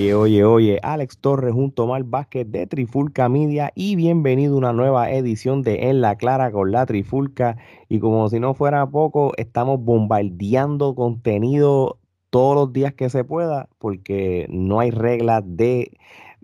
Oye, 0.00 0.14
oye, 0.14 0.44
oye, 0.44 0.80
Alex 0.82 1.18
Torres 1.18 1.52
junto 1.52 1.82
a 1.82 1.84
Omar 1.84 2.04
Vázquez 2.04 2.50
de 2.50 2.66
Trifulca 2.66 3.28
Media 3.28 3.70
y 3.74 3.96
bienvenido 3.96 4.54
a 4.54 4.56
una 4.56 4.72
nueva 4.72 5.10
edición 5.10 5.60
de 5.60 5.90
En 5.90 6.00
la 6.00 6.16
Clara 6.16 6.50
con 6.50 6.72
la 6.72 6.86
Trifulca. 6.86 7.58
Y 7.90 8.00
como 8.00 8.26
si 8.30 8.40
no 8.40 8.54
fuera 8.54 8.86
poco, 8.88 9.34
estamos 9.36 9.78
bombardeando 9.84 10.94
contenido 10.94 11.98
todos 12.30 12.54
los 12.54 12.72
días 12.72 12.94
que 12.94 13.10
se 13.10 13.24
pueda 13.24 13.68
porque 13.76 14.46
no 14.48 14.80
hay 14.80 14.90
reglas 14.90 15.42
de, 15.44 15.92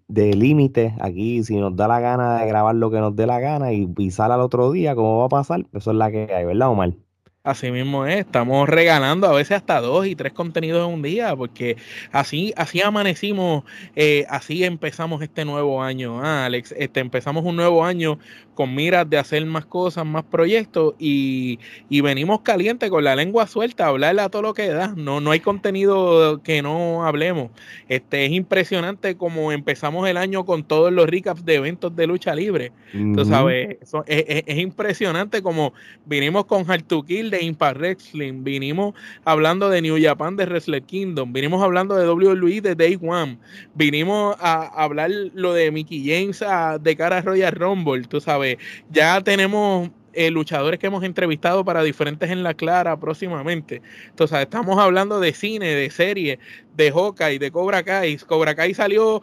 de. 0.07 0.95
Aquí 1.01 1.43
si 1.43 1.57
nos 1.57 1.75
da 1.75 1.89
la 1.89 2.01
gana 2.01 2.41
de 2.41 2.47
grabar 2.49 2.75
lo 2.75 2.91
que 2.91 2.99
nos 2.99 3.17
dé 3.17 3.27
la 3.27 3.41
gana 3.41 3.73
y, 3.73 4.11
sale 4.11 4.35
al 4.35 4.43
otro 4.43 4.71
día, 4.71 4.95
¿cómo 4.95 5.17
va 5.21 5.25
a 5.27 5.29
pasar? 5.31 5.67
Eso 5.73 5.93
es 5.93 5.97
la 5.97 6.11
que 6.11 6.31
hay, 6.31 6.45
¿verdad, 6.45 6.69
Omar? 6.69 7.06
Así 7.47 7.71
mismo 7.71 8.05
es, 8.07 8.27
estamos 8.27 8.69
regalando 8.69 9.29
a 9.29 9.33
veces 9.33 9.59
hasta 9.59 9.81
dos 9.81 10.05
y 10.05 10.17
tres 10.17 10.33
contenidos 10.33 10.89
en 10.89 10.95
un 10.95 11.03
día, 11.03 11.37
porque 11.37 11.77
así, 12.11 12.53
así 12.57 12.83
amanecimos, 12.83 13.63
eh, 13.95 14.27
así 14.29 14.65
empezamos 14.65 15.23
este 15.23 15.45
nuevo 15.45 15.81
año, 15.81 16.21
ah, 16.25 16.47
Alex. 16.47 16.75
Este, 16.77 16.99
empezamos 16.99 17.45
un 17.45 17.55
nuevo 17.55 17.85
año 17.85 18.19
con 18.57 18.75
miras 18.75 19.09
de 19.09 19.19
hacer 19.19 19.47
más 19.47 19.67
cosas, 19.67 20.05
más 20.05 20.25
proyectos, 20.25 20.95
y, 20.99 21.61
y 21.89 22.01
venimos 22.01 22.41
caliente 22.41 22.91
con 22.91 23.05
la 23.05 23.15
lengua 23.15 23.47
suelta, 23.47 23.85
a 23.85 23.89
hablarle 23.89 24.23
a 24.23 24.31
todo 24.31 24.43
lo 24.43 24.55
que 24.55 24.69
da. 24.69 24.95
No, 24.97 25.21
no 25.21 25.31
hay 25.31 25.41
contenido 25.41 26.43
que 26.43 26.63
no 26.63 27.07
hablemos. 27.07 27.51
Este, 27.89 28.25
es 28.25 28.33
impresionante 28.33 29.17
como 29.17 29.53
empezamos 29.53 30.09
el 30.09 30.17
año 30.17 30.45
con 30.45 30.65
todos 30.65 30.93
los 30.93 31.07
recaps 31.07 31.45
de 31.45 31.55
eventos 31.57 31.95
de 31.95 32.07
lucha 32.07 32.35
libre. 32.35 32.73
Tú 33.15 33.25
sabes, 33.25 33.77
es, 34.07 34.45
es, 34.47 34.59
impresionante 34.59 35.43
como 35.43 35.75
vinimos 36.07 36.47
con 36.47 36.69
Hard 36.71 36.85
to 36.85 37.03
Kill 37.03 37.35
Impact 37.39 37.79
Wrestling, 37.79 38.43
vinimos 38.43 38.95
hablando 39.25 39.69
de 39.69 39.83
New 39.83 39.99
Japan 40.01 40.37
de 40.37 40.47
Wrestle 40.47 40.81
Kingdom, 40.81 41.33
vinimos 41.33 41.63
hablando 41.63 41.95
de 41.95 42.09
WWE 42.09 42.61
de 42.63 42.75
Day 42.75 42.99
One, 43.01 43.39
vinimos 43.75 44.37
a 44.41 44.67
hablar 44.83 45.11
lo 45.35 45.53
de 45.53 45.71
Mickey 45.71 46.03
James 46.07 46.43
de 46.81 46.97
cara 46.97 47.19
a 47.19 47.21
Royal 47.21 47.53
Rumble, 47.53 48.05
tú 48.05 48.21
sabes, 48.21 48.46
ya 48.93 49.21
tenemos 49.21 49.91
eh, 50.17 50.31
luchadores 50.31 50.81
que 50.81 50.87
hemos 50.89 51.05
entrevistado 51.05 51.65
para 51.65 51.83
diferentes 51.83 52.31
en 52.31 52.43
la 52.43 52.55
clara 52.55 52.99
próximamente. 52.99 53.83
Entonces, 54.09 54.41
estamos 54.41 54.79
hablando 54.79 55.21
de 55.21 55.33
cine, 55.33 55.67
de 55.67 55.91
serie, 55.91 56.39
de 56.77 56.91
Hawkeye, 56.91 57.39
de 57.39 57.51
Cobra 57.51 57.83
Kai. 57.83 58.17
Cobra 58.19 58.55
Kai 58.55 58.75
salió 58.75 59.23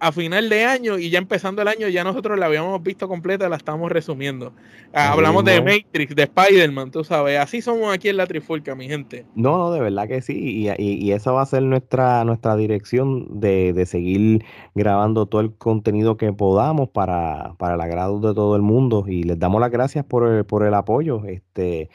a 0.00 0.12
final 0.12 0.48
de 0.48 0.64
año 0.64 0.98
y 0.98 1.10
ya 1.10 1.18
empezando 1.18 1.62
el 1.62 1.68
año 1.68 1.88
ya 1.88 2.04
nosotros 2.04 2.38
la 2.38 2.46
habíamos 2.46 2.82
visto 2.82 3.08
completa, 3.08 3.48
la 3.48 3.56
estamos 3.56 3.90
resumiendo. 3.90 4.52
Ah, 4.92 5.12
hablamos 5.12 5.44
de 5.44 5.60
Matrix, 5.60 6.14
de 6.14 6.22
Spider-Man, 6.24 6.90
tú 6.90 7.04
sabes. 7.04 7.38
Así 7.38 7.62
somos 7.62 7.92
aquí 7.94 8.08
en 8.08 8.16
la 8.16 8.26
Trifulca, 8.26 8.74
mi 8.74 8.88
gente. 8.88 9.26
No, 9.34 9.58
no, 9.58 9.70
de 9.70 9.80
verdad 9.80 10.08
que 10.08 10.22
sí. 10.22 10.34
Y, 10.38 10.82
y, 10.82 11.12
esa 11.12 11.30
va 11.30 11.42
a 11.42 11.46
ser 11.46 11.62
nuestra, 11.62 12.24
nuestra 12.24 12.56
dirección 12.56 13.40
de, 13.40 13.72
de, 13.72 13.86
seguir 13.86 14.44
grabando 14.74 15.26
todo 15.26 15.40
el 15.40 15.54
contenido 15.54 16.16
que 16.16 16.32
podamos 16.32 16.88
para, 16.88 17.54
para 17.58 17.74
el 17.74 17.80
agrado 17.80 18.18
de 18.20 18.34
todo 18.34 18.56
el 18.56 18.62
mundo. 18.62 19.04
Y 19.06 19.22
les 19.22 19.38
damos 19.38 19.60
las 19.60 19.70
gracias 19.70 20.04
por 20.04 20.27
por 20.46 20.64
el 20.64 20.74
apoyo. 20.74 21.24
Este, 21.24 21.90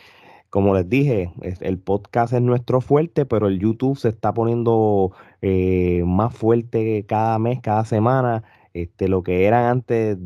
como 0.54 0.76
les 0.76 0.88
dije, 0.88 1.34
el 1.62 1.80
podcast 1.80 2.32
es 2.34 2.42
nuestro 2.42 2.80
fuerte, 2.80 3.26
pero 3.26 3.48
el 3.48 3.60
YouTube 3.60 3.98
se 3.98 4.10
está 4.10 4.34
poniendo 4.36 5.12
eh, 5.42 6.04
más 6.06 6.36
fuerte 6.36 7.06
cada 7.08 7.40
mes, 7.40 7.60
cada 7.62 7.86
semana. 7.86 8.44
Este, 8.74 9.08
lo 9.08 9.24
que 9.24 9.46
eran 9.46 9.66
antes 9.66 10.18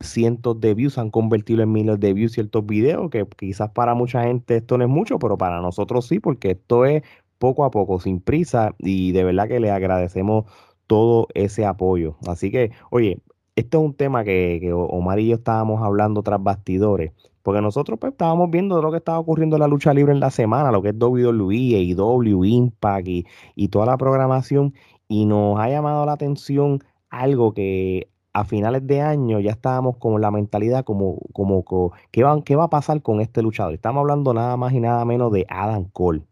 cientos 0.00 0.60
de 0.60 0.74
views 0.74 0.98
han 0.98 1.10
convertido 1.10 1.62
en 1.62 1.72
miles 1.72 1.98
de 2.00 2.12
views 2.12 2.32
ciertos 2.32 2.66
videos, 2.66 3.10
que 3.10 3.26
quizás 3.36 3.70
para 3.70 3.94
mucha 3.94 4.24
gente 4.24 4.56
esto 4.56 4.76
no 4.76 4.84
es 4.84 4.90
mucho, 4.90 5.18
pero 5.18 5.38
para 5.38 5.60
nosotros 5.62 6.06
sí, 6.06 6.20
porque 6.20 6.50
esto 6.52 6.84
es 6.84 7.02
poco 7.38 7.64
a 7.64 7.70
poco, 7.70 7.98
sin 7.98 8.20
prisa, 8.20 8.74
y 8.78 9.12
de 9.12 9.24
verdad 9.24 9.48
que 9.48 9.58
le 9.60 9.70
agradecemos 9.70 10.44
todo 10.86 11.28
ese 11.34 11.64
apoyo. 11.64 12.16
Así 12.26 12.50
que, 12.50 12.72
oye, 12.90 13.20
esto 13.56 13.78
es 13.78 13.84
un 13.84 13.94
tema 13.94 14.24
que 14.24 14.70
Omar 14.74 15.18
y 15.18 15.28
yo 15.28 15.36
estábamos 15.36 15.82
hablando 15.82 16.22
tras 16.22 16.42
bastidores 16.42 17.12
porque 17.42 17.60
nosotros 17.60 17.98
pues, 17.98 18.12
estábamos 18.12 18.50
viendo 18.50 18.80
lo 18.80 18.90
que 18.90 18.98
estaba 18.98 19.18
ocurriendo 19.18 19.56
en 19.56 19.60
la 19.60 19.68
lucha 19.68 19.92
libre 19.94 20.12
en 20.12 20.20
la 20.20 20.30
semana, 20.30 20.70
lo 20.70 20.82
que 20.82 20.90
es 20.90 20.94
WWE, 20.98 21.76
AEW, 21.76 22.44
Impact 22.44 23.08
y, 23.08 23.26
y 23.54 23.68
toda 23.68 23.86
la 23.86 23.96
programación, 23.96 24.74
y 25.08 25.26
nos 25.26 25.58
ha 25.58 25.68
llamado 25.68 26.06
la 26.06 26.12
atención 26.12 26.82
algo 27.10 27.52
que 27.52 28.08
a 28.32 28.44
finales 28.44 28.86
de 28.86 29.00
año 29.00 29.40
ya 29.40 29.50
estábamos 29.50 29.98
con 29.98 30.20
la 30.20 30.30
mentalidad 30.30 30.84
como, 30.84 31.18
como, 31.32 31.64
¿qué, 32.10 32.22
va, 32.22 32.42
¿qué 32.42 32.56
va 32.56 32.64
a 32.64 32.70
pasar 32.70 33.02
con 33.02 33.20
este 33.20 33.42
luchador? 33.42 33.74
Estamos 33.74 34.00
hablando 34.00 34.32
nada 34.32 34.56
más 34.56 34.72
y 34.72 34.80
nada 34.80 35.04
menos 35.04 35.32
de 35.32 35.44
Adam 35.48 35.84
Cole. 35.92 36.22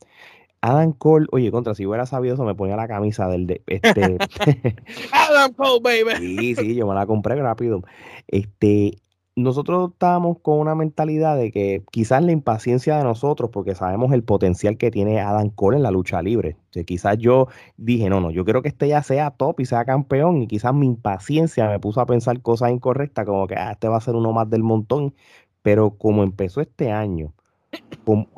Adam 0.63 0.93
Cole, 0.93 1.27
oye, 1.33 1.51
contra, 1.51 1.75
si 1.75 1.87
hubiera 1.87 2.07
sabido 2.07 2.35
eso, 2.35 2.45
me 2.45 2.55
ponía 2.55 2.77
la 2.77 2.87
camisa 2.89 3.29
del 3.29 3.47
de 3.47 3.63
este. 3.67 4.19
Adam 5.13 5.53
Cole, 5.55 5.81
baby. 6.05 6.37
Sí, 6.41 6.55
sí, 6.55 6.75
yo 6.75 6.87
me 6.87 6.95
la 6.95 7.07
compré 7.07 7.37
rápido. 7.37 7.83
Este, 8.29 8.99
nosotros 9.37 9.91
estábamos 9.93 10.39
con 10.41 10.59
una 10.59 10.75
mentalidad 10.75 11.37
de 11.37 11.51
que 11.51 11.85
quizás 11.91 12.23
la 12.23 12.33
impaciencia 12.33 12.99
de 12.99 13.05
nosotros, 13.05 13.51
porque 13.51 13.75
sabemos 13.75 14.13
el 14.13 14.25
potencial 14.25 14.77
que 14.77 14.91
tiene 14.91 15.21
Adam 15.21 15.51
Cole 15.51 15.77
en 15.77 15.83
la 15.83 15.91
lucha 15.91 16.23
libre. 16.23 16.57
quizás 16.87 17.19
yo 17.19 17.49
dije, 17.77 18.09
no, 18.11 18.21
no, 18.21 18.31
yo 18.31 18.45
quiero 18.45 18.63
que 18.63 18.69
este 18.69 18.89
ya 18.89 19.03
sea 19.03 19.31
top 19.31 19.61
y 19.61 19.67
sea 19.67 19.85
campeón, 19.85 20.43
y 20.43 20.47
quizás 20.47 20.75
mi 20.75 20.87
impaciencia 20.87 21.69
me 21.69 21.81
puso 21.81 22.01
a 22.01 22.07
pensar 22.07 22.41
cosas 22.43 22.71
incorrectas, 22.73 23.27
como 23.27 23.47
que 23.47 23.55
ah, 23.57 23.73
este 23.73 23.89
va 23.89 23.97
a 23.99 24.01
ser 24.01 24.15
uno 24.17 24.33
más 24.33 24.51
del 24.51 24.63
montón. 24.63 25.15
Pero 25.63 25.97
como 25.99 26.23
empezó 26.23 26.61
este 26.61 26.91
año, 26.91 27.35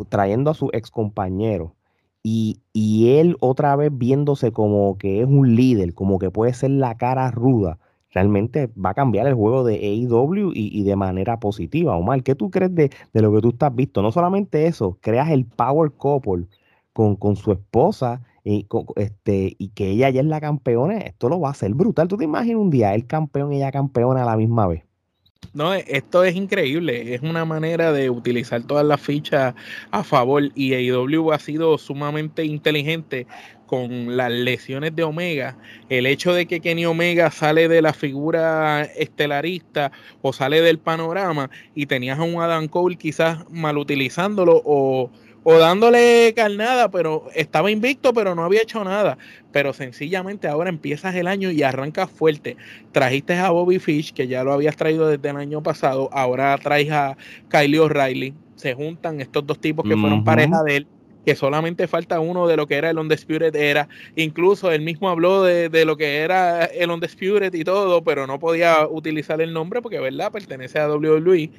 trayendo 0.09 0.51
a 0.51 0.55
su 0.55 0.71
ex 0.73 0.91
compañero, 0.91 1.75
y, 2.23 2.61
y 2.73 3.19
él 3.19 3.37
otra 3.41 3.77
vez 3.77 3.91
viéndose 3.93 4.53
como 4.53 4.97
que 4.99 5.23
es 5.23 5.27
un 5.27 5.57
líder, 5.57 5.95
como 5.95 6.19
que 6.19 6.31
puede 6.31 6.55
ser 6.55 6.71
la 6.71 6.97
cara 6.97 7.31
ruda 7.31 7.79
realmente 8.13 8.71
va 8.75 8.91
a 8.91 8.95
cambiar 8.95 9.27
el 9.27 9.35
juego 9.35 9.65
de 9.65 9.75
AEW 9.77 10.53
y, 10.55 10.83
de 10.85 10.97
manera 10.97 11.41
positiva. 11.41 11.97
Omar, 11.97 12.23
¿qué 12.23 12.35
tú 12.35 12.51
crees 12.51 12.75
de, 12.75 12.91
lo 13.13 13.33
que 13.35 13.41
tú 13.41 13.49
estás 13.51 13.75
visto? 13.75 14.03
No 14.03 14.13
solamente 14.13 14.67
eso, 14.67 14.99
creas 15.01 15.31
el 15.31 15.47
power 15.47 15.93
couple 15.93 16.47
con, 16.93 17.17
con 17.17 17.37
su 17.37 17.53
esposa 17.53 18.23
y, 18.45 18.67
este, 18.97 19.55
y 19.59 19.69
que 19.71 19.91
ella 19.91 20.11
ya 20.11 20.21
es 20.21 20.27
la 20.27 20.41
campeona, 20.41 20.99
esto 20.99 21.29
lo 21.29 21.41
va 21.41 21.49
a 21.49 21.53
hacer 21.53 21.75
brutal. 21.75 22.09
¿Tú 22.09 22.17
te 22.17 22.25
imaginas 22.25 22.61
un 22.61 22.71
día 22.71 22.95
el 22.95 23.07
campeón 23.07 23.53
y 23.53 23.57
ella 23.57 23.73
campeona 23.73 24.23
a 24.23 24.27
la 24.27 24.37
misma 24.37 24.67
vez? 24.67 24.85
No, 25.55 25.75
esto 25.75 26.25
es 26.25 26.35
increíble. 26.35 27.15
Es 27.15 27.23
una 27.23 27.45
manera 27.45 27.93
de 27.93 28.09
utilizar 28.09 28.63
todas 28.63 28.87
las 28.87 29.01
fichas 29.01 29.55
a 29.91 30.03
favor. 30.03 30.51
Y 30.55 30.75
AEW 30.75 31.33
ha 31.33 31.39
sido 31.39 31.77
sumamente 31.77 32.45
inteligente 32.45 33.27
con 33.73 34.19
las 34.19 34.31
lesiones 34.31 34.95
de 34.95 35.03
Omega, 35.03 35.57
el 35.89 36.05
hecho 36.05 36.35
de 36.35 36.45
que 36.45 36.61
Kenny 36.61 36.85
Omega 36.85 37.31
sale 37.31 37.69
de 37.69 37.81
la 37.81 37.95
figura 37.95 38.83
estelarista 38.83 39.93
o 40.21 40.35
sale 40.35 40.61
del 40.61 40.79
panorama 40.79 41.49
y 41.75 41.87
tenías 41.87 42.19
a 42.19 42.23
un 42.23 42.43
Adam 42.43 42.69
Cole 42.69 42.97
quizás 42.97 43.49
mal 43.51 43.79
utilizándolo 43.79 44.61
o, 44.63 45.11
o 45.45 45.59
dándole 45.59 46.33
carnada, 46.37 46.91
pero 46.91 47.29
estaba 47.35 47.71
invicto, 47.71 48.13
pero 48.13 48.35
no 48.35 48.45
había 48.45 48.63
hecho 48.63 48.85
nada. 48.85 49.19
Pero 49.51 49.73
sencillamente 49.73 50.49
ahora 50.49 50.71
empiezas 50.71 51.15
el 51.15 51.27
año 51.27 51.51
y 51.51 51.63
arrancas 51.63 52.11
fuerte. 52.11 52.57
Trajiste 52.93 53.35
a 53.35 53.51
Bobby 53.51 53.79
Fish, 53.79 54.13
que 54.13 54.29
ya 54.29 54.45
lo 54.45 54.53
habías 54.53 54.77
traído 54.77 55.09
desde 55.09 55.29
el 55.29 55.37
año 55.37 55.63
pasado, 55.63 56.09
ahora 56.13 56.57
traes 56.59 56.91
a 56.91 57.17
Kylie 57.49 57.81
O'Reilly. 57.81 58.35
Se 58.57 58.75
juntan 58.75 59.21
estos 59.21 59.47
dos 59.47 59.59
tipos 59.59 59.85
que 59.89 59.97
fueron 59.97 60.25
pareja 60.25 60.63
de 60.63 60.77
él 60.77 60.87
que 61.25 61.37
solamente 61.37 61.87
falta 61.87 62.19
uno 62.19 62.49
de 62.49 62.57
lo 62.57 62.67
que 62.67 62.75
era 62.75 62.91
el 62.91 62.99
Undisputed 62.99 63.55
era. 63.55 63.89
Incluso 64.17 64.73
él 64.73 64.83
mismo 64.83 65.09
habló 65.09 65.45
de, 65.45 65.69
de, 65.69 65.85
lo 65.85 65.97
que 65.97 66.19
era 66.19 66.65
el 66.65 66.91
Undisputed 66.91 67.55
y 67.55 67.65
todo, 67.65 68.03
pero 68.03 68.27
no 68.27 68.41
podía 68.41 68.89
utilizar 68.89 69.41
el 69.41 69.53
nombre 69.53 69.83
porque, 69.83 70.01
¿verdad? 70.01 70.33
Pertenece 70.33 70.81
a 70.81 70.89
WWE. 70.89 71.51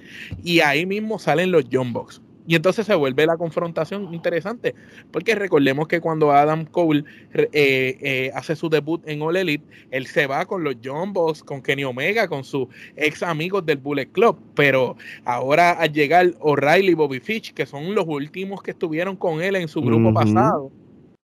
Y 0.43 0.59
ahí 0.59 0.85
mismo 0.85 1.17
salen 1.17 1.51
los 1.51 1.63
John 1.71 1.93
Box. 1.93 2.21
Y 2.45 2.55
entonces 2.55 2.85
se 2.85 2.95
vuelve 2.95 3.25
la 3.25 3.37
confrontación 3.37 4.13
interesante, 4.13 4.75
porque 5.11 5.35
recordemos 5.35 5.87
que 5.87 6.01
cuando 6.01 6.31
Adam 6.31 6.65
Cole 6.65 7.05
eh, 7.33 7.49
eh, 7.53 8.31
hace 8.35 8.55
su 8.55 8.69
debut 8.69 9.01
en 9.07 9.21
All 9.21 9.37
Elite, 9.37 9.63
él 9.91 10.07
se 10.07 10.27
va 10.27 10.45
con 10.45 10.63
los 10.63 10.75
John 10.83 11.13
Boss, 11.13 11.43
con 11.43 11.61
Kenny 11.61 11.85
Omega, 11.85 12.27
con 12.27 12.43
sus 12.43 12.67
ex 12.95 13.23
amigos 13.23 13.65
del 13.65 13.77
Bullet 13.77 14.07
Club, 14.07 14.37
pero 14.55 14.97
ahora 15.23 15.71
al 15.71 15.93
llegar 15.93 16.33
O'Reilly 16.39 16.91
y 16.91 16.95
Bobby 16.95 17.19
Fitch, 17.19 17.53
que 17.53 17.65
son 17.65 17.95
los 17.95 18.05
últimos 18.07 18.61
que 18.61 18.71
estuvieron 18.71 19.15
con 19.15 19.41
él 19.41 19.55
en 19.55 19.67
su 19.67 19.81
grupo 19.81 20.13
pasado, 20.13 20.71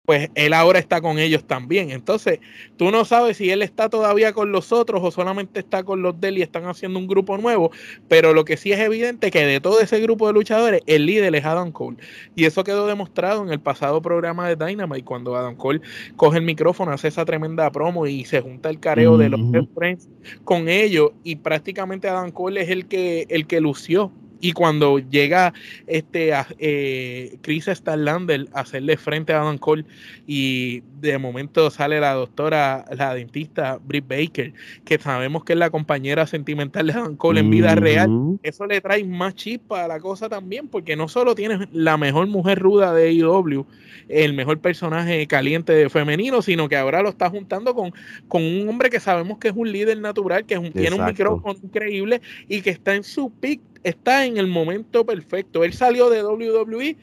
pues 0.05 0.29
él 0.35 0.53
ahora 0.53 0.79
está 0.79 1.01
con 1.01 1.19
ellos 1.19 1.45
también. 1.45 1.91
Entonces, 1.91 2.39
tú 2.77 2.91
no 2.91 3.05
sabes 3.05 3.37
si 3.37 3.49
él 3.49 3.61
está 3.61 3.89
todavía 3.89 4.33
con 4.33 4.51
los 4.51 4.71
otros 4.71 5.01
o 5.03 5.11
solamente 5.11 5.59
está 5.59 5.83
con 5.83 6.01
los 6.01 6.19
de 6.19 6.29
él 6.29 6.37
y 6.37 6.41
están 6.41 6.65
haciendo 6.65 6.99
un 6.99 7.07
grupo 7.07 7.37
nuevo, 7.37 7.71
pero 8.07 8.33
lo 8.33 8.45
que 8.45 8.57
sí 8.57 8.71
es 8.71 8.79
evidente 8.79 9.31
que 9.31 9.45
de 9.45 9.59
todo 9.59 9.79
ese 9.79 9.99
grupo 9.99 10.27
de 10.27 10.33
luchadores, 10.33 10.81
el 10.85 11.05
líder 11.05 11.35
es 11.35 11.45
Adam 11.45 11.71
Cole. 11.71 11.97
Y 12.35 12.45
eso 12.45 12.63
quedó 12.63 12.87
demostrado 12.87 13.43
en 13.43 13.51
el 13.51 13.59
pasado 13.59 14.01
programa 14.01 14.47
de 14.47 14.55
Dynamite, 14.55 15.03
cuando 15.03 15.35
Adam 15.35 15.55
Cole 15.55 15.81
coge 16.15 16.37
el 16.37 16.43
micrófono, 16.43 16.91
hace 16.91 17.07
esa 17.07 17.25
tremenda 17.25 17.71
promo 17.71 18.05
y 18.07 18.25
se 18.25 18.41
junta 18.41 18.69
el 18.69 18.79
careo 18.79 19.17
de 19.17 19.29
los 19.29 19.39
Friends 19.75 20.09
con 20.43 20.69
ellos 20.69 21.11
y 21.23 21.37
prácticamente 21.37 22.07
Adam 22.07 22.31
Cole 22.31 22.61
es 22.61 22.69
el 22.69 22.87
que, 22.87 23.25
el 23.29 23.47
que 23.47 23.59
lució 23.59 24.11
Y 24.45 24.51
cuando 24.51 24.99
llega 24.99 25.55
este 25.87 26.31
eh, 26.59 27.35
Chris 27.41 27.65
Starlander 27.65 28.47
a 28.53 28.59
hacerle 28.59 28.95
frente 28.95 29.33
a 29.33 29.41
Adam 29.41 29.57
Cole 29.57 29.85
y 30.27 30.83
de 31.01 31.17
momento 31.17 31.71
sale 31.71 31.99
la 31.99 32.13
doctora, 32.13 32.85
la 32.95 33.15
dentista 33.15 33.79
Britt 33.83 34.07
Baker, 34.07 34.53
que 34.83 34.99
sabemos 34.99 35.43
que 35.43 35.53
es 35.53 35.59
la 35.59 35.71
compañera 35.71 36.27
sentimental 36.27 36.85
de 36.85 36.93
Adam 36.93 37.15
Cole 37.15 37.39
en 37.39 37.49
vida 37.49 37.73
real, 37.73 38.37
eso 38.43 38.67
le 38.67 38.81
trae 38.81 39.03
más 39.03 39.33
chispa 39.33 39.85
a 39.85 39.87
la 39.87 39.99
cosa 39.99 40.29
también, 40.29 40.67
porque 40.67 40.95
no 40.95 41.07
solo 41.07 41.33
tienes 41.33 41.67
la 41.71 41.97
mejor 41.97 42.27
mujer 42.27 42.59
ruda 42.59 42.93
de 42.93 43.09
AEW, 43.09 43.65
el 44.09 44.33
mejor 44.33 44.59
personaje 44.59 45.25
caliente 45.25 45.89
femenino, 45.89 46.43
sino 46.43 46.69
que 46.69 46.77
ahora 46.77 47.01
lo 47.01 47.09
está 47.09 47.31
juntando 47.31 47.73
con, 47.73 47.91
con 48.27 48.43
un 48.43 48.69
hombre 48.69 48.91
que 48.91 48.99
sabemos 48.99 49.39
que 49.39 49.47
es 49.47 49.55
un 49.55 49.71
líder 49.71 49.99
natural, 49.99 50.45
que 50.45 50.59
tiene 50.69 50.95
un 50.95 51.05
micrófono 51.05 51.57
increíble 51.63 52.21
y 52.47 52.61
que 52.61 52.69
está 52.69 52.93
en 52.93 53.03
su 53.03 53.31
pick 53.31 53.59
está 53.85 54.25
en 54.25 54.37
el 54.37 54.47
momento 54.47 55.05
perfecto. 55.05 55.63
Él 55.63 55.73
salió 55.73 56.09
de 56.09 56.23
WWE 56.23 56.97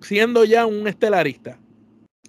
siendo 0.00 0.44
ya 0.44 0.66
un 0.66 0.88
estelarista 0.88 1.58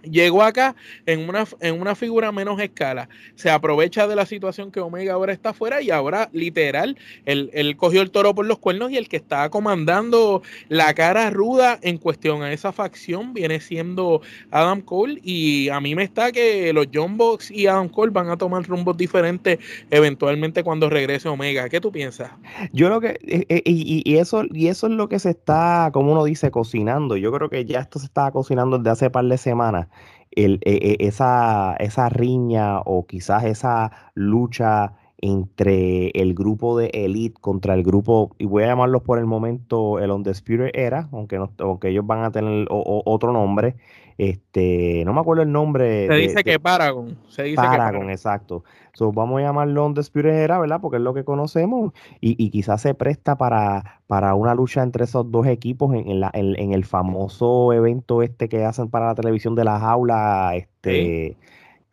llegó 0.04 0.44
acá 0.44 0.76
en 1.06 1.28
una, 1.28 1.46
en 1.60 1.80
una 1.80 1.96
figura 1.96 2.32
menos 2.32 2.60
escala. 2.60 3.10
Se 3.36 3.50
aprovecha 3.50 4.08
de 4.08 4.16
la 4.16 4.26
situación 4.26 4.72
que 4.72 4.80
Omega 4.80 5.14
ahora 5.14 5.34
está 5.34 5.50
afuera 5.50 5.82
y 5.82 5.92
ahora 5.92 6.30
literal, 6.34 6.98
él, 7.26 7.76
cogió 7.78 8.02
el 8.02 8.12
toro 8.12 8.34
por 8.36 8.46
los 8.46 8.60
cuernos 8.60 8.92
y 8.92 8.98
el 8.98 9.08
que 9.10 9.18
está 9.18 9.50
comandando 9.50 10.42
la 10.70 10.94
cara 10.94 11.30
ruda 11.30 11.80
en 11.82 11.98
cuestión 11.98 12.44
a 12.44 12.52
esa 12.52 12.72
facción 12.72 13.34
viene 13.34 13.60
siendo 13.60 14.22
Adam 14.52 14.82
Cole 14.82 15.20
y 15.24 15.70
a 15.70 15.80
mí 15.80 15.96
me 15.96 16.04
está 16.04 16.32
que 16.32 16.72
los 16.74 16.88
John 16.94 17.18
Box 17.18 17.52
y 17.52 17.68
Adam 17.68 17.90
Cole 17.90 18.12
van 18.12 18.30
a 18.30 18.38
tomar 18.38 18.64
rumbos 18.64 18.98
diferentes 18.98 19.60
eventualmente 19.92 20.64
cuando 20.64 20.90
regrese 20.90 21.28
Omega. 21.28 21.70
¿Qué 21.70 21.82
tú 21.82 21.92
piensas? 21.92 22.32
Yo 22.72 22.88
creo 22.88 23.02
que, 23.02 23.20
eh, 23.28 23.46
eh, 23.50 23.62
y, 23.66 24.02
y, 24.06 24.18
eso, 24.18 24.44
y 24.52 24.68
eso 24.68 24.88
es 24.88 24.94
lo 24.94 25.10
que 25.10 25.20
se 25.20 25.32
está, 25.32 25.90
como 25.94 26.12
uno 26.12 26.24
dice, 26.24 26.52
cocinando. 26.52 27.18
Yo 27.18 27.32
creo 27.32 27.50
que 27.50 27.66
ya 27.66 27.80
esto 27.80 28.00
se 28.00 28.06
estaba 28.06 28.32
cocinando 28.32 28.78
desde 28.78 28.92
hace 28.92 29.10
par 29.10 29.26
de 29.26 29.38
semanas 29.38 29.87
e, 30.32 30.60
e, 30.66 31.08
esa, 31.08 31.76
esa 31.80 32.10
riña 32.10 32.82
o 32.86 33.06
quizás 33.08 33.44
esa 33.46 33.92
lucha 34.14 34.94
entre 35.20 36.10
el 36.10 36.34
grupo 36.34 36.78
de 36.78 36.88
Elite 36.94 37.40
contra 37.40 37.74
el 37.74 37.84
grupo, 37.84 38.36
y 38.38 38.46
voy 38.46 38.64
a 38.64 38.68
llamarlos 38.68 39.02
por 39.02 39.20
el 39.20 39.26
momento 39.26 40.00
el 40.00 40.12
Undisputed 40.12 40.72
Era, 40.74 41.10
aunque, 41.12 41.38
no, 41.38 41.52
aunque 41.60 41.90
ellos 41.90 42.06
van 42.06 42.24
a 42.24 42.32
tener 42.32 42.68
otro 42.70 43.34
nombre, 43.34 43.76
este, 44.18 45.04
no 45.06 45.14
me 45.14 45.20
acuerdo 45.20 45.44
el 45.44 45.52
nombre. 45.52 46.08
Se 46.08 46.16
dice 46.16 46.44
que 46.44 46.60
Paragon. 46.60 47.18
Se 47.30 47.44
dice 47.44 47.56
Paragon, 47.56 48.10
exacto. 48.10 48.64
So, 48.94 49.12
vamos 49.12 49.40
a 49.40 49.44
llamarlo 49.44 49.86
Undisputed 49.86 50.34
Era, 50.34 50.60
¿verdad? 50.60 50.82
Porque 50.82 50.98
es 50.98 51.04
lo 51.04 51.14
que 51.14 51.24
conocemos 51.24 51.94
y, 52.20 52.44
y 52.44 52.50
quizás 52.50 52.82
se 52.82 52.96
presta 52.96 53.38
para, 53.38 54.02
para 54.08 54.34
una 54.34 54.56
lucha 54.56 54.82
entre 54.82 55.04
esos 55.04 55.30
dos 55.30 55.46
equipos 55.46 55.94
en, 55.94 56.20
la, 56.20 56.32
en, 56.34 56.74
el 56.74 56.84
famoso 56.84 57.74
evento 57.74 58.24
este 58.24 58.50
que 58.50 58.66
hacen 58.66 58.90
para 58.90 59.08
la 59.08 59.16
televisión 59.16 59.56
de 59.56 59.64
la 59.64 59.80
jaula, 59.80 60.56
este... 60.56 61.38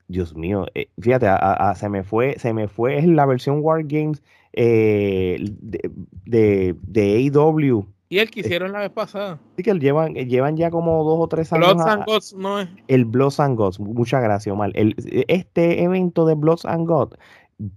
Dios 0.09 0.35
mío, 0.35 0.67
eh, 0.75 0.89
fíjate, 0.99 1.27
se 1.77 1.89
me 1.89 2.03
fue, 2.05 2.39
se 2.39 2.53
me 2.53 2.69
fue 2.69 2.99
es 2.99 3.07
la 3.07 3.27
versión 3.27 3.61
War 3.63 3.83
Games 3.85 4.23
eh, 4.53 5.39
de, 5.61 5.91
de, 6.27 6.77
de 6.83 7.31
AEW 7.33 7.87
y 8.15 8.19
el 8.19 8.31
que 8.31 8.41
hicieron 8.41 8.71
la 8.71 8.79
vez 8.79 8.91
pasada. 8.91 9.41
Sí, 9.57 9.65
que 9.65 9.75
llevan, 9.75 10.15
llevan 10.15 10.57
ya 10.57 10.71
como 10.71 11.03
dos 11.03 11.19
o 11.21 11.27
tres 11.27 11.53
años. 11.53 11.75
Bloods 11.75 11.87
and 11.87 12.05
Gods 12.05 12.35
no 12.35 12.61
es. 12.61 12.69
El 12.87 13.07
Bloods 13.07 13.41
and 13.41 13.57
Gods, 13.57 13.81
muchas 13.81 14.23
gracias, 14.23 14.53
Omar. 14.53 14.71
El, 14.75 14.95
este 15.27 15.83
evento 15.83 16.25
de 16.25 16.35
Bloods 16.35 16.65
and 16.65 16.87
Gods 16.87 17.17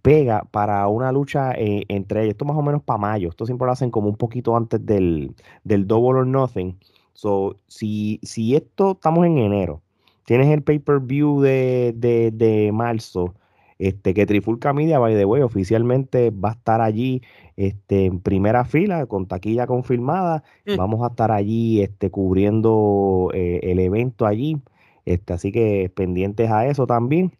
pega 0.02 0.44
para 0.52 0.88
una 0.90 1.12
lucha 1.12 1.54
eh, 1.54 1.86
entre 1.88 2.22
ellos. 2.22 2.34
Esto 2.34 2.46
más 2.46 2.58
o 2.58 2.62
menos 2.62 2.84
para 2.84 3.00
mayo. 3.00 3.30
Esto 3.30 3.48
siempre 3.48 3.66
lo 3.66 3.72
hacen 3.72 3.90
como 3.90 4.10
un 4.10 4.18
poquito 4.18 4.56
antes 4.56 4.86
del, 4.86 5.34
del 5.64 5.88
Double 5.88 6.20
or 6.20 6.28
Nothing. 6.28 6.78
So, 7.14 7.56
si, 7.66 8.20
si 8.22 8.56
esto 8.56 8.92
estamos 8.92 9.26
en 9.26 9.40
enero, 9.40 9.82
tienes 10.28 10.50
el 10.50 10.62
pay-per-view 10.62 11.40
de, 11.40 11.94
de, 11.96 12.32
de 12.32 12.74
marzo 12.74 13.34
este, 13.80 14.14
que 14.14 14.26
Trifulca 14.26 14.74
Media, 14.74 15.00
by 15.00 15.16
the 15.16 15.24
way, 15.24 15.42
oficialmente 15.42 16.32
va 16.32 16.50
a 16.50 16.52
estar 16.52 16.82
allí 16.82 17.22
este, 17.56 18.08
en 18.08 18.20
primera 18.20 18.66
fila, 18.66 19.06
con 19.06 19.26
taquilla 19.26 19.68
confirmada. 19.68 20.44
Mm. 20.66 20.76
Vamos 20.76 21.02
a 21.06 21.12
estar 21.12 21.32
allí 21.32 21.82
este, 21.82 22.12
cubriendo 22.12 23.30
eh, 23.34 23.62
el 23.64 23.80
evento 23.80 24.26
allí. 24.26 24.58
Este, 25.06 25.32
así 25.32 25.54
que 25.54 25.90
pendientes 25.96 26.52
a 26.52 26.68
eso 26.68 26.86
también. 26.86 27.32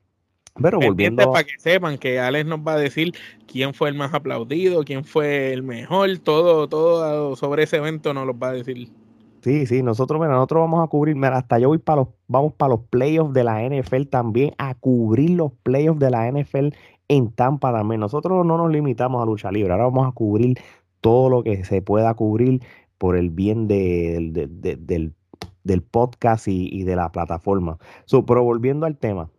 Pero 0.62 0.80
volviendo. 0.80 1.30
para 1.30 1.44
que 1.44 1.60
sepan 1.60 1.98
que 1.98 2.22
Alex 2.22 2.46
nos 2.48 2.60
va 2.60 2.74
a 2.74 2.78
decir 2.78 3.14
quién 3.52 3.74
fue 3.74 3.90
el 3.90 3.96
más 3.96 4.14
aplaudido, 4.14 4.86
quién 4.86 5.04
fue 5.04 5.52
el 5.52 5.62
mejor, 5.62 6.18
todo, 6.20 6.70
todo 6.70 7.36
sobre 7.36 7.64
ese 7.64 7.78
evento 7.78 8.14
nos 8.14 8.26
lo 8.26 8.38
va 8.38 8.50
a 8.50 8.54
decir. 8.54 8.88
Sí, 9.48 9.66
sí, 9.66 9.82
nosotros, 9.82 10.20
nosotros 10.20 10.60
vamos 10.60 10.84
a 10.84 10.88
cubrir, 10.88 11.16
mira, 11.16 11.38
hasta 11.38 11.58
yo 11.58 11.70
voy 11.70 11.78
para 11.78 12.02
los, 12.02 12.10
vamos 12.28 12.52
para 12.56 12.72
los 12.72 12.82
playoffs 12.82 13.34
de 13.34 13.46
la 13.46 13.64
NFL 13.64 14.08
también, 14.10 14.54
a 14.58 14.76
cubrir 14.76 15.30
los 15.30 15.54
playoffs 15.64 16.02
de 16.02 16.10
la 16.12 16.30
NFL 16.30 16.76
en 17.08 17.32
Tampa 17.32 17.72
también. 17.72 18.02
Nosotros 18.02 18.46
no 18.46 18.58
nos 18.58 18.70
limitamos 18.70 19.24
a 19.24 19.26
lucha 19.26 19.50
libre, 19.50 19.72
ahora 19.72 19.86
vamos 19.86 20.06
a 20.06 20.12
cubrir 20.12 20.60
todo 21.00 21.30
lo 21.30 21.44
que 21.44 21.64
se 21.64 21.82
pueda 21.82 22.14
cubrir 22.14 22.62
por 22.98 23.16
el 23.16 23.30
bien 23.30 23.70
del, 23.70 24.34
del, 24.34 25.82
podcast 25.82 26.50
y, 26.50 26.84
de 26.84 26.96
la 26.98 27.14
plataforma. 27.14 27.78
pero 28.28 28.44
volviendo 28.44 28.86
al 28.86 28.98
tema, 28.98 29.30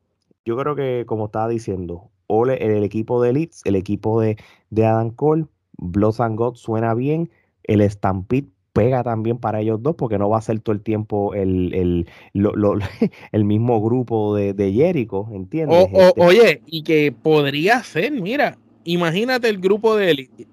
yo 0.46 0.56
creo 0.56 0.74
que 0.74 1.04
como 1.06 1.26
estaba 1.26 1.48
diciendo, 1.48 2.08
el, 2.30 2.82
equipo 2.82 3.22
de 3.22 3.34
Leeds, 3.34 3.60
el 3.66 3.76
equipo 3.76 4.22
de, 4.22 4.38
de 4.70 4.86
Adam 4.86 5.10
Cole, 5.10 5.44
Blood 5.76 6.18
and 6.22 6.38
God 6.38 6.54
suena 6.54 6.94
bien, 6.94 7.30
el 7.64 7.82
Stampede 7.90 8.48
pega 8.78 9.02
también 9.02 9.38
para 9.38 9.60
ellos 9.60 9.82
dos, 9.82 9.96
porque 9.96 10.18
no 10.18 10.28
va 10.28 10.38
a 10.38 10.42
ser 10.42 10.60
todo 10.60 10.72
el 10.72 10.82
tiempo 10.82 11.34
el, 11.34 11.74
el, 11.74 12.06
el 13.32 13.44
mismo 13.44 13.82
grupo 13.82 14.36
de, 14.36 14.52
de 14.52 14.72
Jericho, 14.72 15.26
¿entiendes? 15.32 15.88
Este 15.92 16.20
oye, 16.22 16.62
y 16.66 16.82
que 16.84 17.10
podría 17.10 17.82
ser, 17.82 18.12
mira, 18.12 18.56
imagínate 18.84 19.48
el 19.48 19.58
grupo 19.58 19.96
de 19.96 20.10
Elite. 20.12 20.46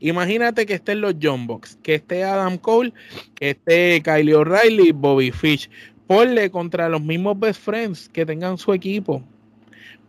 Imagínate 0.00 0.66
que 0.66 0.74
estén 0.74 1.00
los 1.00 1.14
John 1.22 1.46
Box, 1.46 1.78
que 1.82 1.94
esté 1.94 2.24
Adam 2.24 2.58
Cole, 2.58 2.92
que 3.34 3.50
esté 3.50 4.02
Kylie 4.02 4.34
O'Reilly, 4.34 4.92
Bobby 4.92 5.30
Fish. 5.30 5.70
Ponle 6.06 6.50
contra 6.50 6.88
los 6.88 7.02
mismos 7.02 7.38
best 7.38 7.62
friends 7.62 8.08
que 8.08 8.26
tengan 8.26 8.58
su 8.58 8.72
equipo. 8.72 9.22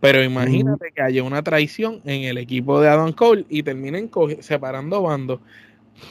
Pero 0.00 0.22
imagínate 0.22 0.92
que 0.94 1.00
haya 1.00 1.22
una 1.22 1.42
traición 1.42 2.00
en 2.04 2.24
el 2.24 2.36
equipo 2.36 2.80
de 2.80 2.88
Adam 2.88 3.12
Cole 3.12 3.46
y 3.48 3.62
terminen 3.62 4.10
separando 4.40 5.02
bandos. 5.02 5.40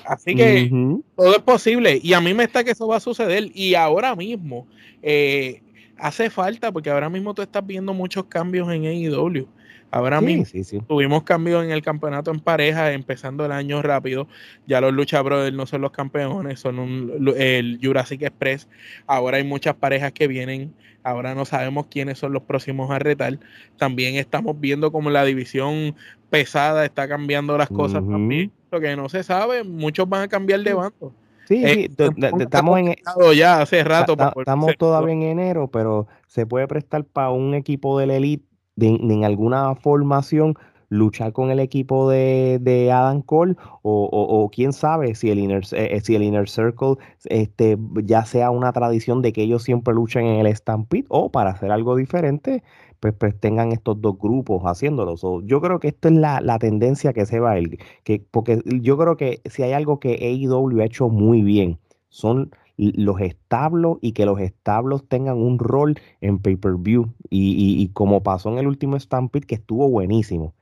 Así 0.05 0.35
que 0.35 0.69
todo 1.15 1.31
es 1.31 1.41
posible. 1.43 1.99
Y 2.01 2.13
a 2.13 2.21
mí 2.21 2.33
me 2.33 2.43
está 2.43 2.63
que 2.63 2.71
eso 2.71 2.87
va 2.87 2.97
a 2.97 3.01
suceder. 3.01 3.51
Y 3.53 3.75
ahora 3.75 4.15
mismo 4.15 4.67
eh, 5.01 5.61
hace 6.01 6.29
falta, 6.29 6.71
porque 6.71 6.89
ahora 6.89 7.09
mismo 7.09 7.33
tú 7.33 7.41
estás 7.41 7.65
viendo 7.65 7.93
muchos 7.93 8.25
cambios 8.25 8.71
en 8.71 8.85
AEW. 8.85 9.47
Ahora 9.93 10.21
mismo 10.21 10.45
tuvimos 10.87 11.23
cambios 11.23 11.63
en 11.65 11.71
el 11.71 11.81
campeonato 11.81 12.31
en 12.31 12.39
pareja, 12.39 12.93
empezando 12.93 13.45
el 13.45 13.51
año 13.51 13.81
rápido. 13.81 14.27
Ya 14.65 14.79
los 14.79 14.93
Lucha 14.93 15.21
Brothers 15.21 15.55
no 15.55 15.65
son 15.65 15.81
los 15.81 15.91
campeones, 15.91 16.59
son 16.59 17.11
el 17.37 17.79
Jurassic 17.81 18.21
Express. 18.21 18.69
Ahora 19.05 19.37
hay 19.37 19.43
muchas 19.43 19.75
parejas 19.75 20.13
que 20.13 20.27
vienen. 20.27 20.73
Ahora 21.03 21.35
no 21.35 21.45
sabemos 21.45 21.87
quiénes 21.87 22.19
son 22.19 22.31
los 22.31 22.43
próximos 22.43 22.89
a 22.89 22.99
retar. 22.99 23.37
También 23.77 24.15
estamos 24.15 24.59
viendo 24.59 24.91
como 24.91 25.09
la 25.09 25.25
división 25.25 25.95
pesada 26.29 26.85
está 26.85 27.09
cambiando 27.09 27.57
las 27.57 27.67
cosas 27.67 28.01
también 28.07 28.51
lo 28.71 28.79
que 28.79 28.95
no 28.95 29.09
se 29.09 29.21
sabe, 29.23 29.63
muchos 29.63 30.07
van 30.07 30.23
a 30.23 30.27
cambiar 30.27 30.61
de 30.61 30.73
bando. 30.73 31.13
Sí, 31.51 31.63
sí, 31.65 31.89
eh, 31.97 32.31
estamos 32.39 32.79
en 32.79 32.95
ya 33.35 33.61
hace 33.61 33.83
rato. 33.83 34.15
estamos 34.37 34.77
todavía 34.77 35.13
en 35.13 35.23
enero, 35.23 35.69
pero 35.69 36.07
se 36.27 36.45
puede 36.45 36.65
prestar 36.67 37.03
para 37.03 37.29
un 37.31 37.55
equipo 37.55 37.99
de 37.99 38.07
la 38.07 38.15
elite 38.15 38.45
en 38.79 39.25
alguna 39.25 39.75
formación 39.75 40.55
luchar 40.87 41.31
con 41.31 41.51
el 41.51 41.59
equipo 41.59 42.09
de, 42.09 42.59
de 42.61 42.91
Adam 42.91 43.21
Cole 43.21 43.55
o, 43.81 44.09
o, 44.11 44.49
quién 44.49 44.73
sabe 44.73 45.15
si 45.15 45.31
el 45.31 45.39
inner 45.39 45.63
eh, 45.71 45.89
eh, 45.91 46.01
si 46.01 46.15
el 46.15 46.23
inner 46.23 46.49
circle 46.49 46.95
este 47.25 47.77
ya 48.03 48.25
sea 48.25 48.49
una 48.49 48.73
tradición 48.73 49.21
de 49.21 49.31
que 49.31 49.43
ellos 49.43 49.63
siempre 49.63 49.93
luchan 49.93 50.25
en 50.25 50.45
el 50.45 50.53
Stampede 50.53 51.05
o 51.07 51.31
para 51.31 51.51
hacer 51.51 51.71
algo 51.71 51.95
diferente 51.95 52.61
pues, 53.01 53.15
pues, 53.15 53.37
tengan 53.39 53.71
estos 53.71 53.99
dos 53.99 54.17
grupos 54.17 54.61
haciéndolo. 54.63 55.15
yo 55.43 55.59
creo 55.59 55.79
que 55.79 55.89
esto 55.89 56.07
es 56.07 56.13
la, 56.13 56.59
tendencia 56.59 57.13
que 57.13 57.25
se 57.25 57.39
va 57.39 57.51
a 57.51 57.59
ir, 57.59 57.79
que, 58.03 58.23
porque 58.31 58.61
yo 58.65 58.97
creo 58.97 59.17
que 59.17 59.41
si 59.45 59.63
hay 59.63 59.73
algo 59.73 59.99
que 59.99 60.13
AEW 60.21 60.81
ha 60.81 60.85
hecho 60.85 61.09
muy 61.09 61.41
bien, 61.41 61.79
son 62.09 62.51
los 62.77 63.19
establos 63.21 63.97
y 64.01 64.13
que 64.13 64.25
los 64.25 64.39
establos 64.39 65.07
tengan 65.07 65.37
un 65.37 65.59
rol 65.59 65.99
en 66.21 66.39
pay-per-view. 66.39 67.11
Y, 67.29 67.81
y, 67.81 67.87
como 67.89 68.23
pasó 68.23 68.49
en 68.51 68.59
el 68.59 68.67
último 68.67 68.99
Stampede, 68.99 69.45
que 69.47 69.55
estuvo 69.55 69.89
buenísimo 69.89 70.53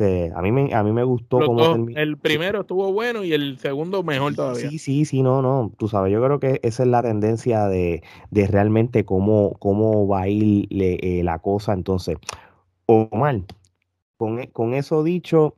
a, 0.00 0.42
mí 0.42 0.52
me, 0.52 0.74
a 0.74 0.82
mí 0.82 0.92
me 0.92 1.04
gustó 1.04 1.38
cómo 1.44 1.88
El 1.94 2.18
primero 2.18 2.60
estuvo 2.60 2.92
bueno 2.92 3.24
y 3.24 3.32
el 3.32 3.58
segundo 3.58 4.02
mejor 4.02 4.34
todavía. 4.34 4.68
Sí, 4.68 4.78
sí, 4.78 5.04
sí, 5.04 5.22
no, 5.22 5.42
no. 5.42 5.72
Tú 5.78 5.88
sabes, 5.88 6.12
yo 6.12 6.22
creo 6.22 6.38
que 6.38 6.60
esa 6.62 6.82
es 6.82 6.88
la 6.88 7.02
tendencia 7.02 7.66
de, 7.66 8.02
realmente 8.30 9.04
cómo, 9.04 9.54
cómo 9.58 10.06
va 10.06 10.22
a 10.22 10.28
ir 10.28 10.68
eh, 10.70 11.22
la 11.24 11.38
cosa. 11.38 11.72
Entonces, 11.72 12.16
Omar, 12.86 13.42
con, 14.16 14.40
e, 14.40 14.50
con 14.50 14.74
eso 14.74 15.02
dicho, 15.02 15.56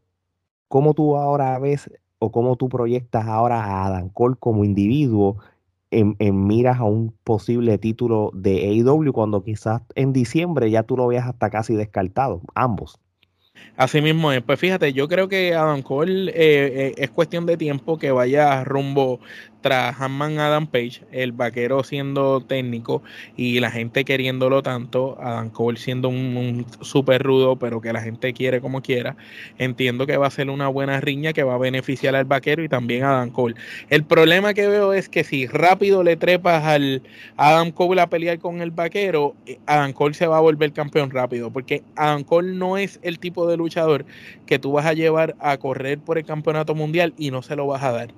¿cómo 0.69 0.95
tú 0.95 1.17
ahora 1.17 1.59
ves 1.59 1.91
o 2.19 2.33
cómo 2.33 2.57
tú 2.57 2.69
proyectas 2.69 3.27
ahora 3.27 3.63
a 3.63 3.87
Adam 3.87 4.09
Cole 4.09 4.37
como 4.39 4.65
individuo 4.65 5.39
en, 5.91 6.47
miras 6.47 6.79
a 6.79 6.85
un 6.85 7.15
posible 7.25 7.79
título 7.79 8.31
de 8.35 8.69
AEW 8.69 9.13
cuando 9.13 9.43
quizás 9.43 9.83
en 9.95 10.13
diciembre 10.13 10.71
ya 10.71 10.83
tú 10.83 10.97
lo 10.97 11.07
veas 11.07 11.27
hasta 11.27 11.51
casi 11.51 11.75
descartado, 11.75 12.43
ambos. 12.55 12.99
Así 13.77 14.03
mismo 14.03 14.33
es. 14.33 14.43
Pues 14.43 14.59
fíjate, 14.59 14.93
yo 14.93 15.07
creo 15.07 15.29
que 15.29 15.55
Adam 15.55 15.83
Cole 15.83 16.31
eh, 16.31 16.35
eh, 16.35 16.95
es 16.97 17.11
cuestión 17.11 17.47
de 17.47 17.57
tiempo 17.57 17.97
que 17.97 18.11
vaya 18.11 18.65
rumbo 18.65 19.21
tras 19.61 20.01
Hanman 20.01 20.39
Adam 20.39 20.67
Page, 20.67 21.03
el 21.11 21.33
vaquero 21.33 21.83
siendo 21.83 22.41
técnico 22.41 23.03
y 23.37 23.61
la 23.61 23.71
gente 23.71 24.05
queriéndolo 24.05 24.63
tanto, 24.63 25.19
Adam 25.21 25.51
Cole 25.51 25.79
siendo 25.79 26.09
un, 26.09 26.67
súper 26.81 27.23
rudo, 27.23 27.57
pero 27.57 27.81
que 27.81 27.93
la 27.93 28.01
gente 28.01 28.33
quiere 28.33 28.61
como 28.61 28.83
quiera, 28.83 29.17
entiendo 29.59 30.07
que 30.07 30.17
va 30.17 30.27
a 30.27 30.31
ser 30.31 30.51
una 30.51 30.69
buena 30.69 31.01
riña 31.01 31.33
que 31.33 31.43
va 31.43 31.55
a 31.55 31.59
beneficiar 31.59 32.15
al 32.15 32.25
vaquero 32.25 32.63
y 32.63 32.69
también 32.69 33.05
a 33.05 33.11
Adam 33.11 33.31
Cole. 33.31 33.57
El 33.91 34.05
problema 34.05 34.55
que 34.55 34.67
veo 34.67 34.93
es 34.93 35.09
que 35.09 35.25
si 35.25 35.47
rápido 35.47 36.03
le 36.03 36.17
trepas 36.17 36.65
al 36.65 37.03
Adam 37.37 37.73
Cole 37.73 38.01
a 38.01 38.09
pelear 38.09 38.39
con 38.39 38.61
el 38.61 38.71
vaquero, 38.71 39.35
eh, 39.47 39.59
Adam 39.67 39.93
Cole 39.93 40.15
se 40.15 40.27
va 40.27 40.39
a 40.39 40.41
volver 40.41 40.73
campeón 40.73 41.11
rápido, 41.11 41.51
porque 41.51 41.83
Adam 41.97 42.23
Cole 42.25 42.53
no 42.55 42.77
es 42.77 43.01
el 43.03 43.19
tipo 43.19 43.49
de 43.49 43.57
luchador 43.57 44.05
que 44.47 44.59
tú 44.59 44.73
vas 44.73 44.87
a 44.87 44.93
llevar 44.93 45.35
a 45.41 45.57
correr 45.59 45.99
por 45.99 46.19
el 46.19 46.25
campeonato 46.25 46.75
mundial 46.75 47.15
y 47.19 47.31
no 47.31 47.43
se 47.43 47.57
lo 47.57 47.67
vas 47.67 47.83
a 47.83 47.93
dar. 47.93 48.09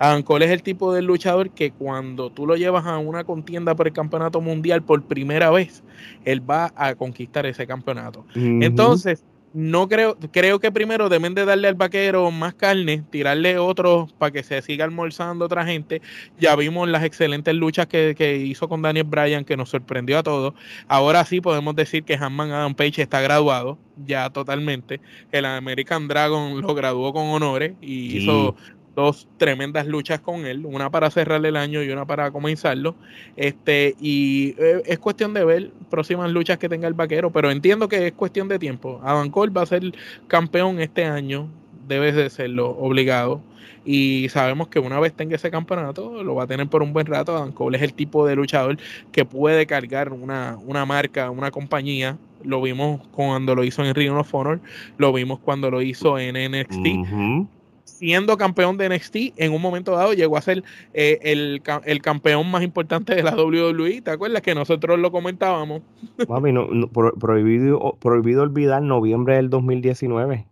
Adam 0.00 0.22
Cole 0.22 0.46
es 0.46 0.50
el 0.50 0.62
tipo 0.62 0.94
de 0.94 1.02
luchador 1.02 1.50
que 1.50 1.72
cuando 1.72 2.30
tú 2.30 2.46
lo 2.46 2.56
llevas 2.56 2.86
a 2.86 2.96
una 2.96 3.22
contienda 3.24 3.74
por 3.74 3.86
el 3.86 3.92
campeonato 3.92 4.40
mundial 4.40 4.82
por 4.82 5.02
primera 5.02 5.50
vez, 5.50 5.84
él 6.24 6.48
va 6.48 6.72
a 6.74 6.94
conquistar 6.94 7.44
ese 7.44 7.66
campeonato. 7.66 8.24
Entonces, 8.34 9.22
no 9.52 9.88
creo, 9.88 10.16
creo 10.32 10.58
que 10.58 10.72
primero 10.72 11.10
deben 11.10 11.34
de 11.34 11.44
darle 11.44 11.68
al 11.68 11.74
vaquero 11.74 12.30
más 12.30 12.54
carne, 12.54 13.04
tirarle 13.10 13.58
otros 13.58 14.12
para 14.14 14.30
que 14.30 14.42
se 14.42 14.62
siga 14.62 14.86
almorzando 14.86 15.44
otra 15.44 15.66
gente. 15.66 16.00
Ya 16.38 16.56
vimos 16.56 16.88
las 16.88 17.04
excelentes 17.04 17.54
luchas 17.54 17.86
que, 17.86 18.42
hizo 18.42 18.70
con 18.70 18.80
Daniel 18.80 19.04
Bryan, 19.04 19.44
que 19.44 19.58
nos 19.58 19.68
sorprendió 19.68 20.18
a 20.18 20.22
todos. 20.22 20.54
Ahora 20.88 21.26
sí 21.26 21.42
podemos 21.42 21.76
decir 21.76 22.04
que 22.04 22.14
Hanman 22.14 22.52
Adam 22.52 22.74
Page 22.74 23.02
está 23.02 23.20
graduado, 23.20 23.76
ya 24.06 24.30
totalmente. 24.30 25.00
El 25.30 25.44
American 25.44 26.08
Dragon 26.08 26.60
lo 26.60 26.74
graduó 26.74 27.12
con 27.12 27.26
honores 27.26 27.74
y 27.82 28.18
hizo 28.18 28.56
dos 28.94 29.28
tremendas 29.38 29.86
luchas 29.86 30.20
con 30.20 30.46
él, 30.46 30.66
una 30.66 30.90
para 30.90 31.10
cerrar 31.10 31.44
el 31.44 31.56
año 31.56 31.82
y 31.82 31.90
una 31.90 32.06
para 32.06 32.30
comenzarlo. 32.30 32.94
Este, 33.36 33.94
y 34.00 34.54
eh, 34.58 34.82
es 34.86 34.98
cuestión 34.98 35.34
de 35.34 35.44
ver 35.44 35.70
próximas 35.90 36.30
luchas 36.30 36.58
que 36.58 36.68
tenga 36.68 36.88
el 36.88 36.94
vaquero, 36.94 37.30
pero 37.30 37.50
entiendo 37.50 37.88
que 37.88 38.08
es 38.08 38.12
cuestión 38.12 38.48
de 38.48 38.58
tiempo. 38.58 39.00
Adam 39.02 39.30
Cole 39.30 39.52
va 39.52 39.62
a 39.62 39.66
ser 39.66 39.82
campeón 40.26 40.80
este 40.80 41.04
año, 41.04 41.48
debe 41.86 42.12
de 42.12 42.30
serlo 42.30 42.70
obligado. 42.70 43.42
Y 43.82 44.28
sabemos 44.28 44.68
que 44.68 44.78
una 44.78 45.00
vez 45.00 45.14
tenga 45.14 45.36
ese 45.36 45.50
campeonato, 45.50 46.22
lo 46.22 46.34
va 46.34 46.44
a 46.44 46.46
tener 46.46 46.68
por 46.68 46.82
un 46.82 46.92
buen 46.92 47.06
rato. 47.06 47.34
Adam 47.34 47.52
Cole 47.52 47.78
es 47.78 47.82
el 47.82 47.94
tipo 47.94 48.26
de 48.26 48.36
luchador 48.36 48.76
que 49.10 49.24
puede 49.24 49.64
cargar 49.66 50.12
una, 50.12 50.58
una 50.66 50.84
marca, 50.84 51.30
una 51.30 51.50
compañía. 51.50 52.18
Lo 52.44 52.60
vimos 52.60 53.00
cuando 53.12 53.54
lo 53.54 53.64
hizo 53.64 53.82
en 53.82 53.94
Ring 53.94 54.12
of 54.12 54.34
Honor, 54.34 54.60
lo 54.98 55.12
vimos 55.12 55.38
cuando 55.38 55.70
lo 55.70 55.80
hizo 55.80 56.18
en 56.18 56.34
NXT 56.52 57.59
siendo 58.00 58.38
campeón 58.38 58.78
de 58.78 58.88
NXT, 58.88 59.16
en 59.36 59.52
un 59.52 59.60
momento 59.60 59.92
dado 59.92 60.14
llegó 60.14 60.38
a 60.38 60.40
ser 60.40 60.64
eh, 60.94 61.18
el, 61.22 62.00
campeón 62.00 62.50
más 62.50 62.62
importante 62.62 63.14
de 63.14 63.22
la 63.22 63.36
WWE. 63.36 64.00
¿Te 64.00 64.10
acuerdas 64.10 64.40
que 64.40 64.54
nosotros 64.54 64.98
lo 64.98 65.12
comentábamos? 65.12 65.82
Mami, 66.26 66.50
no, 66.50 66.66
prohibido, 66.88 67.98
prohibido 68.00 68.42
olvidar 68.42 68.80
noviembre 68.80 69.36
del 69.36 69.50
2019. 69.50 70.46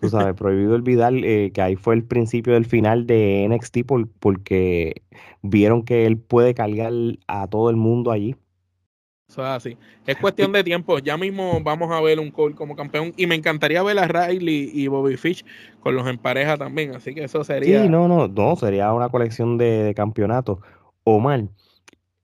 Tú 0.00 0.08
sabes, 0.08 0.34
prohibido 0.38 0.74
olvidar 0.74 1.12
eh, 1.14 1.50
que 1.52 1.60
ahí 1.60 1.76
fue 1.76 1.94
el 1.94 2.04
principio 2.04 2.54
del 2.54 2.64
final 2.64 3.06
de 3.06 3.46
NXT 3.50 3.80
porque 4.18 5.02
vieron 5.42 5.82
que 5.82 6.06
él 6.06 6.16
puede 6.16 6.54
cargar 6.54 6.92
a 7.26 7.46
todo 7.48 7.68
el 7.68 7.76
mundo 7.76 8.12
allí. 8.12 8.34
Es 10.06 10.16
cuestión 10.16 10.52
de 10.52 10.62
tiempo. 10.62 10.98
Ya 10.98 11.16
mismo 11.16 11.60
vamos 11.62 11.90
a 11.90 12.00
ver 12.00 12.20
un 12.20 12.30
Cole 12.30 12.54
como 12.54 12.76
campeón. 12.76 13.12
Y 13.16 13.26
me 13.26 13.34
encantaría 13.34 13.82
ver 13.82 13.98
a 13.98 14.06
Riley 14.06 14.70
y 14.72 14.86
Bobby 14.88 15.16
Fish 15.16 15.44
con 15.80 15.96
los 15.96 16.06
en 16.06 16.18
pareja 16.18 16.56
también. 16.56 16.94
Así 16.94 17.14
que 17.14 17.24
eso 17.24 17.42
sería. 17.42 17.82
Sí, 17.82 17.88
no, 17.88 18.06
no, 18.06 18.28
no. 18.28 18.56
Sería 18.56 18.92
una 18.92 19.08
colección 19.08 19.58
de, 19.58 19.92
campeonatos. 19.96 20.58
Omar, 21.04 21.44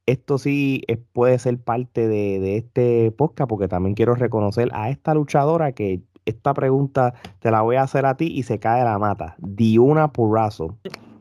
esto 0.07 0.39
sí 0.39 0.83
puede 1.13 1.39
ser 1.39 1.59
parte 1.59 2.07
de, 2.07 2.57
este 2.57 3.11
podcast 3.13 3.49
porque 3.49 3.69
también 3.69 3.95
quiero 3.95 4.15
reconocer 4.15 4.69
a 4.73 4.91
esta 4.91 5.15
luchadora 5.15 5.73
que 5.73 6.01
esta 6.27 6.55
pregunta 6.55 7.15
te 7.41 7.51
la 7.51 7.63
voy 7.63 7.77
a 7.77 7.83
hacer 7.83 8.07
a 8.07 8.17
ti 8.17 8.27
y 8.27 8.45
se 8.45 8.59
cae 8.59 8.85
la 8.85 8.99
mata. 8.99 9.37
Diuna 9.39 10.13
Purrazzo. 10.13 10.77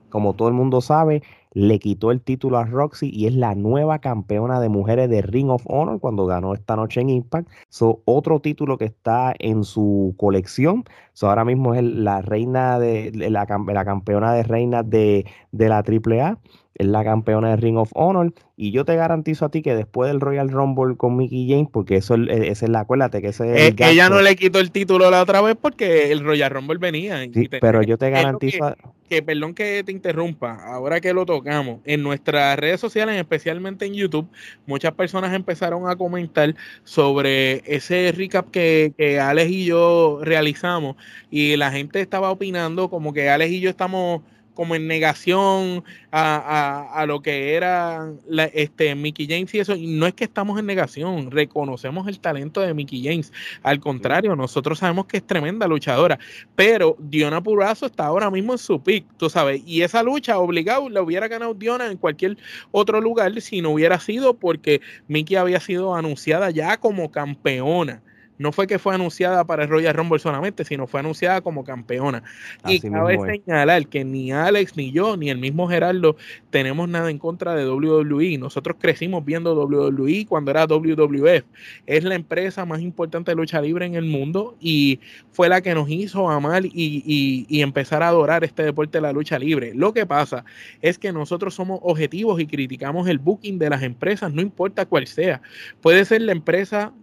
Como 0.09 0.33
todo 0.33 0.47
el 0.47 0.55
mundo 0.55 0.81
sabe, 0.81 1.21
le 1.51 1.79
quitó 1.79 2.11
el 2.11 2.21
título 2.21 2.57
a 2.57 2.65
Roxy 2.65 3.09
y 3.13 3.27
es 3.27 3.33
la 3.33 3.55
nueva 3.55 3.99
campeona 3.99 4.59
de 4.59 4.69
mujeres 4.69 5.09
de 5.09 5.21
Ring 5.21 5.49
of 5.49 5.63
Honor 5.65 5.99
cuando 5.99 6.25
ganó 6.25 6.53
esta 6.53 6.75
noche 6.75 7.01
en 7.01 7.09
Impact. 7.09 7.49
So, 7.69 8.01
otro 8.05 8.39
título 8.39 8.77
que 8.77 8.85
está 8.85 9.33
en 9.39 9.63
su 9.63 10.13
colección. 10.17 10.83
So, 11.13 11.29
ahora 11.29 11.45
mismo 11.45 11.73
es 11.73 11.83
la 11.83 12.21
reina 12.21 12.79
de 12.79 13.11
la, 13.29 13.45
campeona 13.45 14.33
de 14.33 14.43
reinas 14.43 14.89
de, 14.89 15.25
de 15.51 15.69
la 15.69 15.77
AAA 15.79 16.37
es 16.79 16.87
la 16.87 17.03
campeona 17.03 17.49
de 17.49 17.57
Ring 17.57 17.77
of 17.77 17.91
Honor. 17.93 18.33
Y 18.55 18.71
yo 18.71 18.83
te 18.83 18.95
garantizo 18.95 19.45
a 19.45 19.49
ti 19.49 19.61
que 19.61 19.75
después 19.75 20.09
del 20.09 20.19
Royal 20.19 20.49
Rumble 20.49 20.95
con 20.97 21.15
Mickey 21.15 21.47
James, 21.49 21.67
porque 21.71 21.97
eso 21.97 22.15
e, 22.15 22.49
esa 22.49 22.65
es 22.65 22.71
la, 22.71 22.79
acuérdate 22.81 23.21
que 23.21 23.27
ese 23.27 23.53
es 23.53 23.71
eh, 23.71 23.75
Ella 23.77 24.09
no 24.09 24.21
le 24.21 24.35
quitó 24.35 24.59
el 24.59 24.71
título 24.71 25.11
la 25.11 25.21
otra 25.21 25.41
vez 25.41 25.55
porque 25.61 26.11
el 26.11 26.23
Royal 26.23 26.49
Rumble 26.49 26.77
venía. 26.77 27.19
pero 27.61 27.83
yo 27.83 27.97
te 27.97 28.09
garantizo. 28.09 28.75
Que, 29.09 29.23
perdón 29.23 29.55
que 29.55 29.83
te 29.83 29.91
interrumpa, 29.91 30.53
ahora 30.65 31.01
que 31.01 31.13
lo 31.13 31.25
tocamos, 31.25 31.79
en 31.83 32.03
nuestras 32.03 32.59
redes 32.59 32.79
sociales, 32.79 33.15
especialmente 33.15 33.85
en 33.85 33.95
YouTube, 33.95 34.29
muchas 34.67 34.91
personas 34.93 35.33
empezaron 35.33 35.89
a 35.89 35.95
comentar 35.95 36.53
sobre 36.83 37.63
ese 37.65 38.13
recap 38.15 38.51
que, 38.51 38.93
que 38.95 39.19
Alex 39.19 39.51
y 39.51 39.65
yo 39.65 40.19
realizamos. 40.21 40.95
Y 41.31 41.55
la 41.57 41.71
gente 41.71 42.01
estaba 42.01 42.29
opinando 42.29 42.89
como 42.89 43.11
que 43.11 43.29
Alex 43.29 43.51
y 43.51 43.59
yo 43.61 43.69
estamos 43.69 44.21
como 44.59 44.75
en 44.75 44.87
negación 44.87 45.85
a, 46.11 47.05
lo 47.07 47.21
que 47.21 47.53
era 47.53 48.11
la, 48.27 48.43
este 48.43 48.93
Mickey 48.93 49.25
James 49.25 49.53
y 49.53 49.59
eso. 49.59 49.73
Y 49.73 49.87
no 49.87 50.05
es 50.05 50.13
que 50.13 50.25
estamos 50.25 50.59
en 50.59 50.65
negación, 50.65 51.31
reconocemos 51.31 52.09
el 52.09 52.19
talento 52.19 52.59
de 52.59 52.73
Mickey 52.73 53.01
James. 53.01 53.31
Al 53.63 53.79
contrario, 53.79 54.35
nosotros 54.35 54.79
sabemos 54.79 55.05
que 55.05 55.15
es 55.15 55.23
tremenda 55.25 55.65
luchadora. 55.65 56.19
Pero 56.57 56.97
Diona 56.99 57.41
Purazo 57.41 57.85
está 57.85 58.07
ahora 58.07 58.29
mismo 58.29 58.51
en 58.51 58.57
su 58.57 58.83
pick, 58.83 59.05
tú 59.15 59.29
sabes. 59.29 59.61
Y 59.65 59.81
esa 59.81 60.03
lucha 60.03 60.37
obligado 60.37 60.89
la 60.89 61.01
hubiera 61.03 61.29
ganado 61.29 61.53
Diona 61.53 61.89
en 61.89 61.95
cualquier 61.97 62.37
otro 62.71 62.99
lugar 62.99 63.39
si 63.39 63.61
no 63.61 63.69
hubiera 63.69 63.97
sido 64.01 64.33
porque 64.33 64.81
Mickey 65.07 65.37
había 65.37 65.61
sido 65.61 65.95
anunciada 65.95 66.49
ya 66.49 66.75
como 66.75 67.11
campeona 67.11 68.01
no 68.39 68.53
fue 68.53 68.67
que 68.67 68.79
fue 68.79 68.95
anunciada 68.95 69.43
para 69.43 69.63
el 69.63 69.69
Royal 69.69 69.93
Rumble 69.93 70.17
solamente, 70.17 70.63
sino 70.63 70.87
fue 70.87 71.01
anunciada 71.01 71.41
como 71.41 71.63
campeona. 71.65 72.23
y 72.65 72.79
cabe 72.79 73.19
señalar 73.19 73.85
que 73.87 74.05
ni 74.05 74.31
Alex, 74.31 74.77
ni 74.77 74.91
yo, 74.91 75.17
ni 75.17 75.29
el 75.29 75.37
mismo 75.37 75.67
Gerardo 75.67 76.15
tenemos 76.49 76.87
nada 76.87 77.11
en 77.11 77.19
contra 77.19 77.53
de 77.53 77.69
WWE. 77.69 78.37
Nosotros 78.37 78.77
crecimos 78.79 79.25
viendo 79.25 79.53
WWE 79.53 80.25
cuando 80.27 80.51
era 80.51 80.65
WWF. 80.65 81.43
Es 81.85 82.03
la 82.05 82.15
empresa 82.15 82.65
más 82.65 82.79
importante 82.79 83.31
de 83.31 83.35
lucha 83.35 83.61
libre 83.61 83.85
en 83.85 83.95
el 83.95 84.05
mundo 84.05 84.55
y 84.61 85.01
fue 85.31 85.49
la 85.49 85.61
que 85.61 85.75
nos 85.75 85.89
hizo 85.89 86.29
amar 86.29 86.65
y, 86.65 87.45
y 87.47 87.61
empezar 87.61 88.01
a 88.03 88.07
adorar 88.07 88.45
este 88.45 88.63
deporte 88.63 88.99
de 88.99 89.01
la 89.01 89.11
lucha 89.11 89.37
libre. 89.37 89.73
Lo 89.75 89.93
que 89.93 90.05
pasa 90.05 90.45
es 90.81 90.97
que 90.97 91.11
nosotros 91.11 91.53
somos 91.53 91.79
objetivos 91.83 92.39
y 92.39 92.47
criticamos 92.47 93.09
el 93.09 93.19
booking 93.19 93.59
de 93.59 93.69
las 93.69 93.83
empresas, 93.83 94.31
no 94.31 94.41
importa 94.41 94.85
cuál 94.85 95.07
sea. 95.07 95.41
Puede 95.81 96.05
ser 96.05 96.21
la 96.21 96.31
empresa 96.31 96.93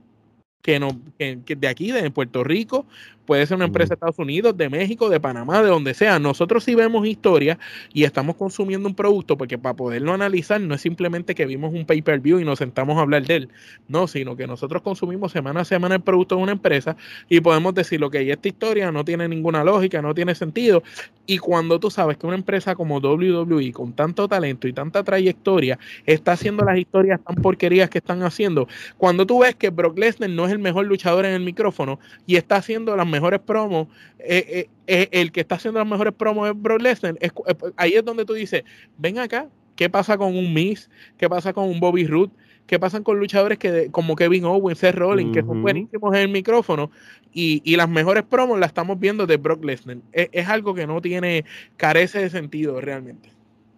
que, 0.67 0.81
no, 0.81 1.01
que, 1.17 1.39
de 1.57 1.69
aquí, 1.69 1.93
de 1.93 2.11
Puerto 2.11 2.43
Rico, 2.43 2.87
puede 3.26 3.47
ser 3.47 3.56
una 3.56 3.66
empresa 3.66 3.90
de 3.90 3.95
Estados 3.95 4.18
Unidos, 4.18 4.56
de 4.56 4.68
México, 4.68 5.09
de 5.11 5.21
Panamá, 5.21 5.62
de 5.62 5.68
donde 5.68 5.95
sea. 5.95 6.18
Nosotros 6.18 6.64
sí 6.64 6.75
vemos 6.75 7.06
historia 7.06 7.59
y 7.92 8.04
estamos 8.04 8.37
consumiendo 8.37 8.88
un 8.88 8.95
producto 8.95 9.37
porque 9.37 9.59
para 9.59 9.75
poderlo 9.75 10.12
analizar 10.12 10.61
no 10.61 10.75
es 10.75 10.80
simplemente 10.80 11.35
que 11.35 11.47
vimos 11.47 11.75
un 11.75 11.85
pay-per-view 11.85 12.40
y 12.40 12.45
nos 12.45 12.59
sentamos 12.59 12.97
a 12.99 13.02
hablar 13.02 13.25
de 13.25 13.37
él, 13.37 13.49
no, 13.88 14.06
sino 14.06 14.37
que 14.37 14.47
nosotros 14.47 14.83
consumimos 14.83 15.33
semana 15.33 15.61
a 15.61 15.64
semana 15.64 15.97
el 15.97 16.02
producto 16.02 16.37
de 16.37 16.42
una 16.42 16.52
empresa 16.52 16.97
y 17.28 17.40
podemos 17.40 17.75
decir, 17.75 18.00
lo 18.00 18.11
que 18.11 18.30
esta 18.30 18.49
historia 18.49 18.92
no 18.92 19.04
tiene 19.04 19.28
ninguna 19.28 19.64
lógica, 19.64 20.00
no 20.02 20.14
tiene 20.14 20.35
sentido. 20.35 20.83
Y 21.26 21.38
cuando 21.38 21.80
tú 21.80 21.90
sabes 21.90 22.16
que 22.16 22.26
una 22.26 22.37
empresa 22.37 22.75
como 22.75 22.99
WWE, 22.99 23.73
con 23.73 23.92
tanto 23.92 24.28
talento 24.28 24.68
y 24.68 24.73
tanta 24.73 25.02
trayectoria, 25.02 25.78
está 26.04 26.33
haciendo 26.33 26.64
las 26.64 26.78
historias 26.78 27.21
tan 27.23 27.37
porquerías 27.37 27.90
que 27.90 27.99
están 27.99 28.23
haciendo, 28.23 28.68
cuando 28.97 29.26
tú 29.26 29.40
ves 29.40 29.56
que 29.56 29.71
Brock 29.71 29.99
Lesnar 29.99 30.30
no 30.30 30.47
es 30.47 30.52
el 30.52 30.59
mejor 30.61 30.87
luchador 30.87 31.25
en 31.25 31.33
el 31.33 31.42
micrófono 31.42 31.99
y 32.26 32.37
está 32.37 32.56
haciendo 32.56 32.97
las 32.97 33.06
mejores 33.17 33.41
promos, 33.41 33.89
eh, 34.19 34.45
eh, 34.47 34.69
eh, 34.87 35.09
el 35.13 35.33
que 35.33 35.41
está 35.41 35.55
haciendo 35.55 35.81
las 35.81 35.89
mejores 35.89 36.13
promos 36.13 36.51
es 36.51 36.55
Brock 36.61 36.83
Lesnar. 36.83 37.17
ahí 37.77 37.95
es 37.95 38.05
donde 38.05 38.27
tú 38.27 38.35
dices, 38.35 38.63
ven 38.99 39.19
acá, 39.19 39.49
¿qué 39.75 39.89
pasa 39.89 40.19
con 40.19 40.37
un 40.37 40.53
Miss? 40.53 40.91
¿Qué 41.17 41.29
pasa 41.29 41.55
con 41.55 41.65
un 41.65 41.81
Bobby 41.81 42.07
Roode? 42.07 42.33
¿Qué 42.67 42.79
pasan 42.79 43.05
con 43.05 43.19
luchadores 43.19 43.59
que 43.59 43.91
como 43.91 44.17
Kevin 44.17 44.45
Owens, 44.45 44.81
Seth 44.81 44.97
Rollins, 44.97 45.33
que 45.33 45.41
son 45.41 45.63
buenísimos 45.63 46.15
en 46.15 46.21
el 46.21 46.29
micrófono 46.29 46.91
y, 47.33 47.77
las 47.77 47.89
mejores 47.89 48.25
promos 48.25 48.59
las 48.59 48.69
estamos 48.69 48.99
viendo 48.99 49.27
de 49.27 49.37
Brock 49.37 49.65
Lesnar? 49.65 49.99
es 50.13 50.49
algo 50.49 50.75
que 50.75 50.87
no 50.87 51.01
tiene, 51.01 51.45
carece 51.77 52.19
de 52.19 52.29
sentido 52.29 52.81
realmente. 52.81 53.31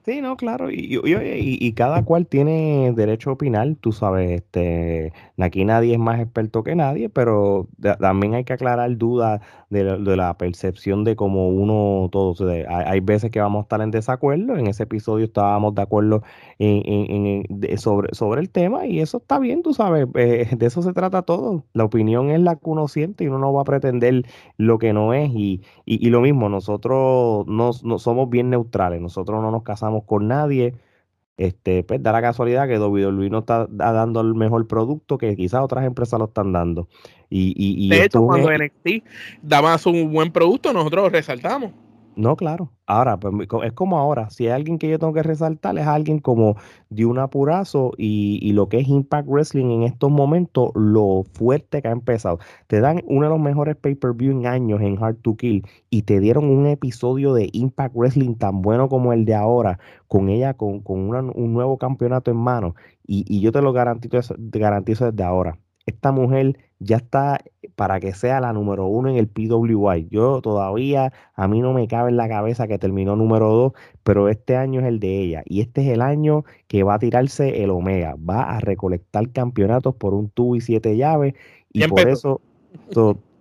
Sí, 0.08 0.22
no, 0.22 0.38
claro, 0.38 0.70
y, 0.70 0.98
y, 1.04 1.58
y, 1.60 1.72
cada 1.74 2.02
cual 2.02 2.26
tiene 2.26 2.94
derecho 2.96 3.28
a 3.28 3.34
opinar, 3.34 3.76
tú 3.78 3.92
sabes, 3.92 4.30
este, 4.40 5.12
aquí 5.36 5.66
nadie 5.66 5.92
es 5.92 5.98
más 5.98 6.18
experto 6.18 6.62
que 6.62 6.74
nadie, 6.74 7.10
pero 7.10 7.68
también 8.00 8.32
hay 8.32 8.44
que 8.44 8.54
aclarar 8.54 8.96
dudas 8.96 9.42
de, 9.68 9.84
la 10.16 10.38
percepción 10.38 11.04
de 11.04 11.14
cómo 11.14 11.50
uno, 11.50 12.08
todos, 12.10 12.40
hay, 12.40 12.64
hay, 12.66 13.00
veces 13.00 13.30
que 13.30 13.38
vamos 13.38 13.60
a 13.60 13.62
estar 13.64 13.82
en 13.82 13.90
desacuerdo, 13.90 14.56
en 14.56 14.68
ese 14.68 14.84
episodio 14.84 15.26
estábamos 15.26 15.74
de 15.74 15.82
acuerdo 15.82 16.22
en, 16.58 17.44
sobre, 17.76 18.14
sobre 18.14 18.40
el 18.40 18.48
tema 18.48 18.86
y 18.86 19.00
eso 19.00 19.18
está 19.18 19.38
bien, 19.38 19.62
tú 19.62 19.74
sabes, 19.74 20.08
eh, 20.14 20.48
de 20.56 20.66
eso 20.66 20.80
se 20.80 20.94
trata 20.94 21.20
todo, 21.20 21.64
la 21.74 21.84
opinión 21.84 22.30
es 22.30 22.40
la 22.40 22.56
que 22.56 22.70
uno 22.70 22.88
siente 22.88 23.24
y 23.24 23.28
uno 23.28 23.38
no 23.40 23.52
va 23.52 23.60
a 23.60 23.64
pretender 23.64 24.24
lo 24.56 24.78
que 24.78 24.94
no 24.94 25.12
es 25.12 25.30
y, 25.34 25.60
y 25.84 26.08
lo 26.08 26.22
mismo, 26.22 26.48
nosotros 26.48 27.46
no, 27.46 27.70
no 27.82 27.98
somos 27.98 28.30
bien 28.30 28.48
neutrales, 28.48 29.02
nosotros 29.02 29.42
no 29.42 29.50
nos 29.50 29.64
casamos 29.64 29.97
con 30.04 30.28
nadie. 30.28 30.74
Este, 31.36 31.84
pues 31.84 32.02
da 32.02 32.10
la 32.10 32.20
casualidad 32.20 32.66
que 32.66 32.80
WWE 32.80 33.30
no 33.30 33.38
está 33.38 33.68
dando 33.70 34.20
el 34.20 34.34
mejor 34.34 34.66
producto 34.66 35.18
que 35.18 35.36
quizás 35.36 35.60
otras 35.60 35.84
empresas 35.84 36.18
lo 36.18 36.26
están 36.26 36.52
dando. 36.52 36.88
Y, 37.30 37.54
y, 37.56 37.88
de 37.88 38.04
hecho, 38.04 38.22
cuando 38.22 38.50
NXT 38.50 39.04
daba 39.42 39.76
un 39.86 40.12
buen 40.12 40.32
producto, 40.32 40.72
nosotros 40.72 41.12
resaltamos. 41.12 41.70
No, 42.18 42.34
claro. 42.34 42.72
Ahora, 42.86 43.16
pues 43.16 43.32
es 43.62 43.72
como 43.74 43.96
ahora. 43.96 44.28
Si 44.28 44.46
hay 44.46 44.50
alguien 44.50 44.78
que 44.78 44.88
yo 44.88 44.98
tengo 44.98 45.12
que 45.12 45.22
resaltar, 45.22 45.78
es 45.78 45.86
alguien 45.86 46.18
como 46.18 46.56
de 46.90 47.06
un 47.06 47.20
apurazo 47.20 47.92
y, 47.96 48.52
lo 48.54 48.68
que 48.68 48.80
es 48.80 48.88
Impact 48.88 49.28
Wrestling 49.28 49.70
en 49.70 49.82
estos 49.84 50.10
momentos, 50.10 50.72
lo 50.74 51.22
fuerte 51.32 51.80
que 51.80 51.86
ha 51.86 51.92
empezado. 51.92 52.40
Te 52.66 52.80
dan 52.80 53.02
uno 53.06 53.26
de 53.26 53.30
los 53.30 53.40
mejores 53.40 53.76
pay-per-view 53.76 54.32
en 54.32 54.46
años 54.48 54.80
en 54.80 55.00
Hard 55.00 55.18
to 55.18 55.36
Kill 55.36 55.64
y 55.90 56.02
te 56.02 56.18
dieron 56.18 56.46
un 56.46 56.66
episodio 56.66 57.34
de 57.34 57.50
Impact 57.52 57.94
Wrestling 57.94 58.34
tan 58.34 58.62
bueno 58.62 58.88
como 58.88 59.12
el 59.12 59.24
de 59.24 59.36
ahora, 59.36 59.78
con 60.08 60.28
ella, 60.28 60.54
con, 60.54 60.82
un 60.86 61.52
nuevo 61.52 61.78
campeonato 61.78 62.32
en 62.32 62.38
mano. 62.38 62.74
Y, 63.06 63.40
yo 63.40 63.52
te 63.52 63.62
lo 63.62 63.72
garantizo, 63.72 64.34
garantizo 64.38 65.12
desde 65.12 65.22
ahora. 65.22 65.56
Esta 65.88 66.12
mujer 66.12 66.58
ya 66.80 66.96
está 66.96 67.40
para 67.76 67.98
que 67.98 68.12
sea 68.12 68.40
la 68.40 68.52
número 68.52 68.86
uno 68.86 69.08
en 69.08 69.16
el 69.16 69.26
PWI. 69.26 70.08
Yo 70.10 70.42
todavía, 70.42 71.14
a 71.34 71.48
mí 71.48 71.62
no 71.62 71.72
me 71.72 71.88
cabe 71.88 72.10
en 72.10 72.18
la 72.18 72.28
cabeza 72.28 72.68
que 72.68 72.78
terminó 72.78 73.16
número 73.16 73.50
dos, 73.50 73.72
pero 74.02 74.28
este 74.28 74.54
año 74.54 74.80
es 74.80 74.86
el 74.86 75.00
de 75.00 75.18
ella. 75.18 75.42
Y 75.46 75.62
este 75.62 75.80
es 75.80 75.88
el 75.88 76.02
año 76.02 76.44
que 76.66 76.82
va 76.82 76.94
a 76.94 76.98
tirarse 76.98 77.62
el 77.64 77.70
Omega. 77.70 78.16
Va 78.16 78.42
a 78.42 78.60
recolectar 78.60 79.30
campeonatos 79.30 79.94
por 79.94 80.12
un 80.12 80.28
tubo 80.28 80.56
y 80.56 80.60
siete 80.60 80.94
llaves. 80.94 81.32
Y 81.72 81.88
por 81.88 82.06
eso, 82.06 82.42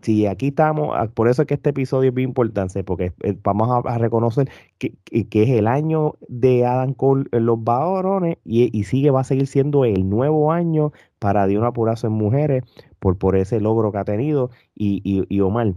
si 0.02 0.26
aquí 0.26 0.48
estamos, 0.48 0.96
ah, 0.96 1.10
por 1.14 1.28
eso 1.28 1.42
es 1.42 1.50
que 1.50 1.56
este 1.56 1.72
episodio 1.72 2.10
es 2.10 2.16
bien 2.16 2.30
importante, 2.30 2.82
porque 2.86 3.12
eh, 3.24 3.38
vamos 3.44 3.84
a, 3.86 3.98
reconocer 3.98 4.50
que, 4.78 4.94
que, 5.26 5.44
es 5.44 5.50
el 5.50 5.68
año 5.68 6.14
de 6.30 6.66
Adam 6.66 6.94
Cole 6.94 7.26
en 7.34 7.46
los 7.46 7.62
varones 7.62 8.38
y, 8.46 8.70
y, 8.78 8.84
sigue, 8.86 9.12
va 9.12 9.22
a 9.22 9.24
seguir 9.26 9.48
siendo 9.48 9.84
el 9.84 10.10
nuevo 10.10 10.54
año 10.54 10.94
para 11.20 11.48
Diona 11.48 11.72
Purazo 11.72 12.08
en 12.08 12.14
mujeres 12.14 12.64
por, 13.00 13.18
por 13.18 13.36
ese 13.36 13.60
logro 13.60 13.92
que 13.92 13.98
ha 13.98 14.06
tenido. 14.06 14.52
Y, 14.76 15.02
y, 15.30 15.40
Omar, 15.42 15.74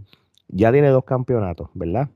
ya 0.47 0.71
tiene 0.71 0.89
dos 0.89 1.05
campeonatos, 1.05 1.69
¿verdad? 1.73 2.09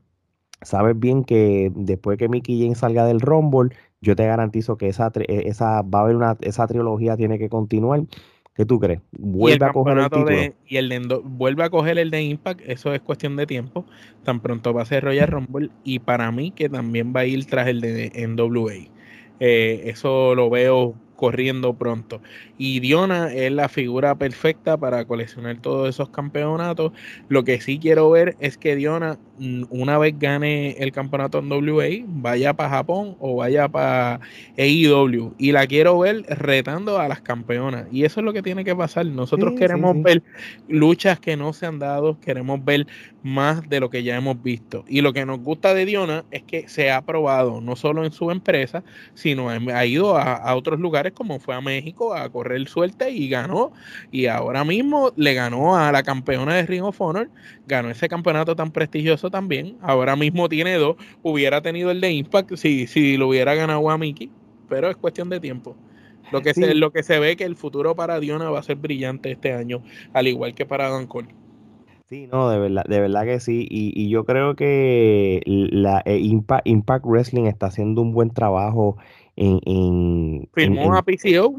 Sabes 0.62 0.98
bien 1.00 1.24
que 1.24 1.72
después 1.76 2.18
que 2.18 2.30
Mickey 2.30 2.62
James 2.62 2.80
salga 2.80 3.06
del 3.06 3.22
Rumble, 3.22 3.76
yo 4.02 4.16
te 4.16 4.26
garantizo 4.26 4.78
que 4.78 4.88
esa, 4.88 5.12
esa 5.28 5.82
va 5.82 6.00
a 6.00 6.02
haber 6.04 6.16
una, 6.16 6.38
esa 6.42 6.68
trilogía 6.68 7.18
tiene 7.18 7.38
que 7.38 7.50
continuar 7.50 8.04
¿Qué 8.56 8.66
tú 8.66 8.80
crees? 8.80 9.02
Vuelve 9.12 9.66
a 9.66 9.74
coger 9.74 9.98
el 9.98 10.04
título. 10.06 10.32
y 10.66 10.78
el 10.78 11.08
vuelve 11.26 11.64
a 11.66 11.70
coger 11.70 11.98
el 11.98 12.10
de 12.10 12.24
Impact, 12.24 12.62
eso 12.66 12.94
es 12.94 13.02
cuestión 13.02 13.36
de 13.36 13.46
tiempo. 13.46 13.86
Tan 14.24 14.40
pronto 14.40 14.74
va 14.74 14.84
a 14.84 14.86
ser 14.86 15.04
Royal 15.04 15.28
Rumble 15.28 15.72
y 15.84 16.00
para 16.00 16.32
mí 16.32 16.52
que 16.52 16.70
también 16.70 17.14
va 17.14 17.22
a 17.22 17.26
ir 17.26 17.46
tras 17.48 17.68
el 17.68 17.82
de 17.82 18.12
NWA. 18.16 18.90
Eh, 19.42 19.82
eso 19.88 20.36
lo 20.36 20.50
veo 20.50 20.96
corriendo 21.16 21.74
pronto. 21.74 22.22
Y 22.58 22.80
Diona 22.80 23.34
es 23.34 23.52
la 23.52 23.70
figura 23.70 24.16
perfecta 24.16 24.78
para 24.78 25.06
coleccionar 25.06 25.60
todos 25.62 25.90
esos 25.90 26.10
campeonatos. 26.10 26.92
Lo 27.28 27.44
que 27.44 27.62
sí 27.62 27.80
quiero 27.80 28.10
ver 28.10 28.36
es 28.40 28.58
que 28.58 28.76
Diona, 28.76 29.20
una 29.38 29.98
vez 29.98 30.18
gane 30.18 30.72
el 30.80 30.92
campeonato 30.92 31.40
en 31.40 31.52
WA, 31.52 32.06
vaya 32.08 32.54
para 32.54 32.70
Japón 32.70 33.16
o 33.20 33.38
vaya 33.38 33.68
para 33.68 34.20
AEW. 34.58 35.34
Y 35.38 35.52
la 35.52 35.68
quiero 35.68 36.00
ver 36.00 36.24
retando 36.28 37.00
a 37.00 37.08
las 37.08 37.22
campeonas. 37.22 37.88
Y 37.92 38.06
eso 38.06 38.22
es 38.22 38.26
lo 38.26 38.34
que 38.34 38.42
tiene 38.42 38.64
que 38.64 38.76
pasar. 38.76 39.06
Nosotros 39.06 39.54
queremos 39.58 40.02
ver 40.02 40.24
luchas 40.68 41.20
que 41.20 41.36
no 41.36 41.54
se 41.54 41.66
han 41.66 41.80
dado, 41.80 42.20
queremos 42.20 42.64
ver 42.64 42.88
más 43.24 43.68
de 43.68 43.80
lo 43.80 43.90
que 43.90 44.04
ya 44.04 44.16
hemos 44.16 44.42
visto. 44.42 44.86
Y 44.88 45.02
lo 45.02 45.12
que 45.12 45.26
nos 45.26 45.40
gusta 45.40 45.74
de 45.74 45.86
Diona 45.86 46.26
es 46.32 46.44
que 46.44 46.70
se 46.70 46.92
ha 46.92 47.02
probado 47.02 47.60
no 47.60 47.76
solo 47.76 48.06
en 48.06 48.12
su 48.12 48.32
empresa, 48.32 48.84
sino 49.16 49.50
ha 49.50 49.86
ido 49.86 50.16
a, 50.16 50.36
a 50.36 50.56
otros 50.56 50.80
lugares 50.80 51.14
como 51.14 51.40
fue 51.40 51.56
a 51.56 51.62
México 51.62 52.14
a 52.14 52.30
correr 52.30 52.68
suerte 52.68 53.12
y 53.12 53.28
ganó. 53.28 53.74
Y 54.12 54.28
ahora 54.28 54.64
mismo 54.64 55.12
le 55.16 55.34
ganó 55.34 55.76
a 55.76 55.92
la 55.92 56.04
campeona 56.04 56.56
de 56.56 56.66
Ring 56.66 56.84
of 56.84 57.02
Honor, 57.02 57.30
ganó 57.68 57.90
ese 57.90 58.08
campeonato 58.08 58.56
tan 58.56 58.72
prestigioso 58.72 59.25
también. 59.30 59.78
Ahora 59.82 60.16
mismo 60.16 60.50
tiene 60.50 60.76
dos, 60.76 60.96
hubiera 61.24 61.62
tenido 61.62 61.92
el 61.92 62.02
de 62.02 62.12
Impact 62.12 62.56
si, 62.56 62.88
si 62.88 63.18
lo 63.18 63.30
hubiera 63.30 63.56
ganado 63.56 63.90
a 63.90 63.98
Mickey, 63.98 64.30
pero 64.70 64.90
es 64.90 64.96
cuestión 64.96 65.30
de 65.30 65.40
tiempo. 65.40 65.76
Lo 66.32 66.42
que, 66.42 66.54
se, 66.54 66.74
lo 66.74 66.92
que 66.92 67.04
se 67.04 67.20
ve 67.20 67.36
que 67.36 67.44
el 67.44 67.56
futuro 67.56 67.96
para 67.96 68.20
Diona 68.20 68.50
va 68.50 68.60
a 68.60 68.64
ser 68.64 68.78
brillante 68.78 69.32
este 69.32 69.54
año, 69.54 69.84
al 70.14 70.28
igual 70.28 70.56
que 70.56 70.66
para 70.66 70.90
Don 70.90 71.06
Cole. 71.08 71.28
Sí, 72.10 72.28
no, 72.32 72.50
de 72.50 72.60
verdad, 72.60 72.84
de 72.88 73.00
verdad 73.00 73.26
que 73.26 73.40
sí. 73.40 73.68
Y, 73.70 74.10
yo 74.10 74.26
creo 74.26 74.56
que 74.56 75.42
la 75.46 76.04
eh, 76.06 76.20
Impact, 76.20 76.68
Impact, 76.68 77.06
Wrestling 77.06 77.46
está 77.46 77.68
haciendo 77.68 78.02
un 78.02 78.14
buen 78.14 78.30
trabajo 78.30 78.98
en... 79.36 79.60
en 79.66 80.48
Filmó 80.54 80.96
a 80.96 81.04
PCO. 81.04 81.56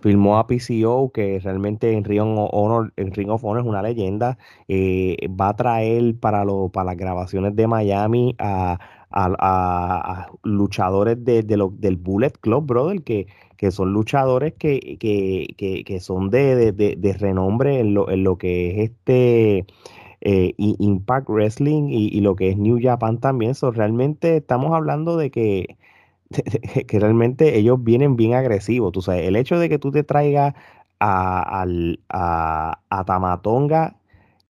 Filmó 0.00 0.38
a 0.38 0.46
PCO, 0.46 1.10
que 1.12 1.40
realmente 1.40 1.92
en 1.92 2.04
Ring 2.04 2.20
of 2.20 2.50
Honor, 2.52 2.92
en 2.96 3.12
Ring 3.12 3.30
of 3.30 3.44
Honor 3.44 3.62
es 3.62 3.66
una 3.66 3.82
leyenda. 3.82 4.38
Eh, 4.68 5.16
va 5.28 5.50
a 5.50 5.56
traer 5.56 6.16
para, 6.18 6.44
lo, 6.44 6.68
para 6.68 6.86
las 6.86 6.96
grabaciones 6.96 7.56
de 7.56 7.66
Miami 7.66 8.34
a, 8.38 8.78
luchadores 10.42 11.24
de, 11.24 11.42
del 11.42 11.96
Bullet 11.96 12.32
Club, 12.40 12.66
brother, 12.66 13.02
que, 13.02 13.26
que 13.58 13.72
son 13.72 13.92
luchadores 13.92 14.54
que, 14.54 14.96
que, 15.00 15.84
que, 15.84 16.00
son 16.00 16.30
de, 16.30 16.72
de, 16.72 17.12
renombre 17.14 17.80
en 17.80 17.94
lo, 17.94 18.10
en 18.10 18.22
lo, 18.22 18.38
que 18.38 18.70
es 18.70 18.90
este 18.90 19.66
eh, 20.20 20.54
Impact 20.56 21.28
Wrestling 21.28 21.88
y, 21.88 22.20
lo 22.20 22.36
que 22.36 22.50
es 22.50 22.56
New 22.56 22.78
Japan 22.80 23.18
también. 23.18 23.54
So, 23.54 23.72
realmente 23.72 24.36
estamos 24.36 24.72
hablando 24.72 25.16
de 25.16 25.30
que, 25.30 25.76
que 26.86 27.00
realmente 27.00 27.58
ellos 27.58 27.82
vienen 27.82 28.16
bien 28.16 28.34
agresivos. 28.34 28.92
Tú 28.92 29.02
sabes, 29.02 29.26
el 29.26 29.36
hecho 29.36 29.58
de 29.58 29.68
que 29.68 29.78
tú 29.78 29.90
te 29.90 30.04
traigas 30.04 30.54
a, 31.00 31.64
a, 32.08 32.80
a 32.90 33.04
Tamatonga 33.04 33.96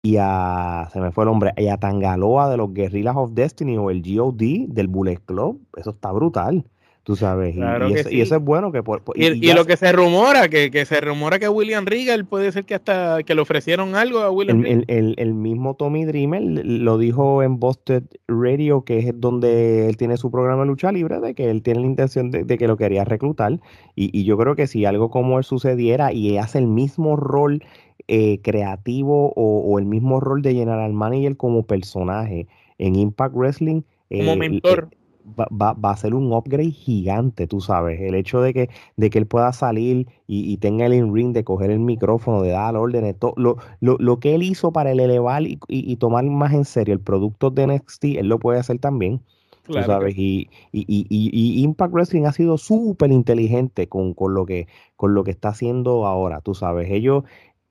y 0.01 0.17
a, 0.19 0.89
se 0.93 0.99
me 1.01 1.11
fue 1.11 1.23
el 1.25 1.31
nombre, 1.31 1.53
y 1.57 1.67
a 1.67 1.77
Tangaloa 1.79 2.49
de 2.49 2.57
los 2.57 2.73
Guerrillas 2.73 3.15
of 3.17 3.31
Destiny 3.33 3.77
o 3.77 3.89
el 3.91 4.03
GOD 4.03 4.67
del 4.69 4.87
Bullet 4.87 5.17
Club, 5.25 5.61
eso 5.77 5.91
está 5.91 6.11
brutal. 6.11 6.65
Tú 7.05 7.15
sabes, 7.15 7.55
y, 7.55 8.19
eso, 8.19 8.35
es 8.35 8.41
bueno 8.41 8.71
que 8.71 8.81
por, 8.81 9.03
y, 9.13 9.53
lo 9.53 9.65
que 9.65 9.77
se 9.77 9.91
rumora, 9.91 10.49
que, 10.49 10.71
que, 10.71 10.85
se 10.85 10.99
rumora 11.01 11.37
que 11.37 11.47
William 11.47 11.85
Regal 11.85 12.25
puede 12.25 12.51
ser 12.51 12.65
que 12.65 12.73
hasta 12.73 13.21
que 13.21 13.35
le 13.35 13.41
ofrecieron 13.41 13.93
algo 13.93 14.21
a 14.21 14.31
William 14.31 14.65
el, 14.65 14.85
el, 14.87 15.13
el, 15.19 15.35
mismo 15.35 15.75
Tommy 15.75 16.03
Dreamer 16.05 16.41
lo 16.41 16.97
dijo 16.97 17.43
en 17.43 17.59
Busted 17.59 18.05
Radio, 18.27 18.85
que 18.85 18.97
es 18.97 19.21
donde 19.21 19.87
él 19.87 19.97
tiene 19.97 20.17
su 20.17 20.31
programa 20.31 20.63
de 20.63 20.67
lucha 20.69 20.91
libre, 20.91 21.19
de 21.19 21.35
que 21.35 21.51
él 21.51 21.61
tiene 21.61 21.81
la 21.81 21.85
intención 21.85 22.31
de, 22.31 22.57
que 22.57 22.67
lo 22.67 22.75
quería 22.75 23.03
reclutar. 23.03 23.59
Y, 23.93 24.23
yo 24.23 24.35
creo 24.39 24.55
que 24.55 24.65
si 24.65 24.85
algo 24.85 25.11
como 25.11 25.37
él 25.37 25.43
sucediera 25.43 26.11
y 26.11 26.39
hace 26.39 26.57
el 26.57 26.65
mismo 26.65 27.17
rol 27.17 27.63
eh, 28.07 28.39
creativo 28.41 29.31
o, 29.35 29.77
el 29.77 29.85
mismo 29.85 30.19
rol 30.21 30.41
de 30.41 30.55
General 30.55 30.91
Manager 30.91 31.37
como 31.37 31.67
personaje 31.67 32.47
en 32.79 32.95
Impact 32.95 33.35
Wrestling. 33.35 33.83
como 34.09 34.43
eh, 34.43 34.61
mentor 35.25 35.47
va, 35.51 35.73
va, 35.73 35.91
a 35.91 35.97
ser 35.97 36.13
un 36.13 36.31
upgrade 36.33 36.71
gigante, 36.71 37.47
tú 37.47 37.61
sabes. 37.61 37.99
El 38.01 38.15
hecho 38.15 38.41
de 38.41 38.53
que, 38.53 38.69
de 38.95 39.09
que 39.09 39.19
él 39.19 39.27
pueda 39.27 39.51
salir 39.53 40.07
y, 40.27 40.57
tenga 40.57 40.85
el 40.85 40.93
in-ring 40.93 41.33
de 41.33 41.43
coger 41.43 41.71
el 41.71 41.79
micrófono, 41.79 42.41
de 42.41 42.51
dar 42.51 42.75
órdenes, 42.75 43.17
todo, 43.17 43.33
lo, 43.37 43.57
lo, 43.79 43.97
lo, 43.99 44.19
que 44.19 44.35
él 44.35 44.43
hizo 44.43 44.71
para 44.71 44.91
el 44.91 44.99
elevar 44.99 45.43
y, 45.43 45.95
tomar 45.97 46.23
más 46.25 46.53
en 46.53 46.65
serio 46.65 46.93
el 46.93 46.99
producto 46.99 47.49
de 47.49 47.67
NXT, 47.67 48.05
él 48.17 48.27
lo 48.27 48.39
puede 48.39 48.59
hacer 48.59 48.79
también. 48.79 49.21
tú 49.65 49.73
sabes, 49.73 50.15
y, 50.17 50.49
y, 50.71 51.63
Impact 51.63 51.93
Wrestling 51.93 52.25
ha 52.25 52.31
sido 52.31 52.57
súper 52.57 53.11
inteligente 53.11 53.87
con, 53.87 54.13
con, 54.13 54.33
lo 54.33 54.45
que, 54.45 54.67
con 54.95 55.13
lo 55.13 55.23
que 55.23 55.31
está 55.31 55.49
haciendo 55.49 56.05
ahora, 56.05 56.41
tú 56.41 56.53
sabes. 56.53 56.89
Ellos, 56.91 57.23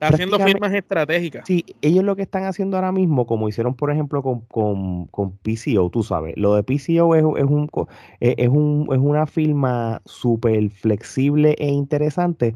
haciendo 0.07 0.39
firmas 0.39 0.73
estratégicas. 0.73 1.45
Sí, 1.45 1.65
ellos 1.81 2.03
lo 2.03 2.15
que 2.15 2.23
están 2.23 2.45
haciendo 2.45 2.77
ahora 2.77 2.91
mismo, 2.91 3.25
como 3.25 3.49
hicieron 3.49 3.75
por 3.75 3.91
ejemplo 3.91 4.21
con, 4.21 4.41
con, 4.41 5.05
con 5.07 5.37
PCO, 5.37 5.89
tú 5.89 6.03
sabes, 6.03 6.33
lo 6.37 6.55
de 6.55 6.63
PCO 6.63 7.15
es, 7.15 7.23
es, 7.37 7.45
un, 7.45 7.69
es, 8.19 8.49
un, 8.49 8.87
es 8.91 8.99
una 8.99 9.25
firma 9.27 10.01
súper 10.05 10.69
flexible 10.71 11.55
e 11.59 11.69
interesante 11.69 12.55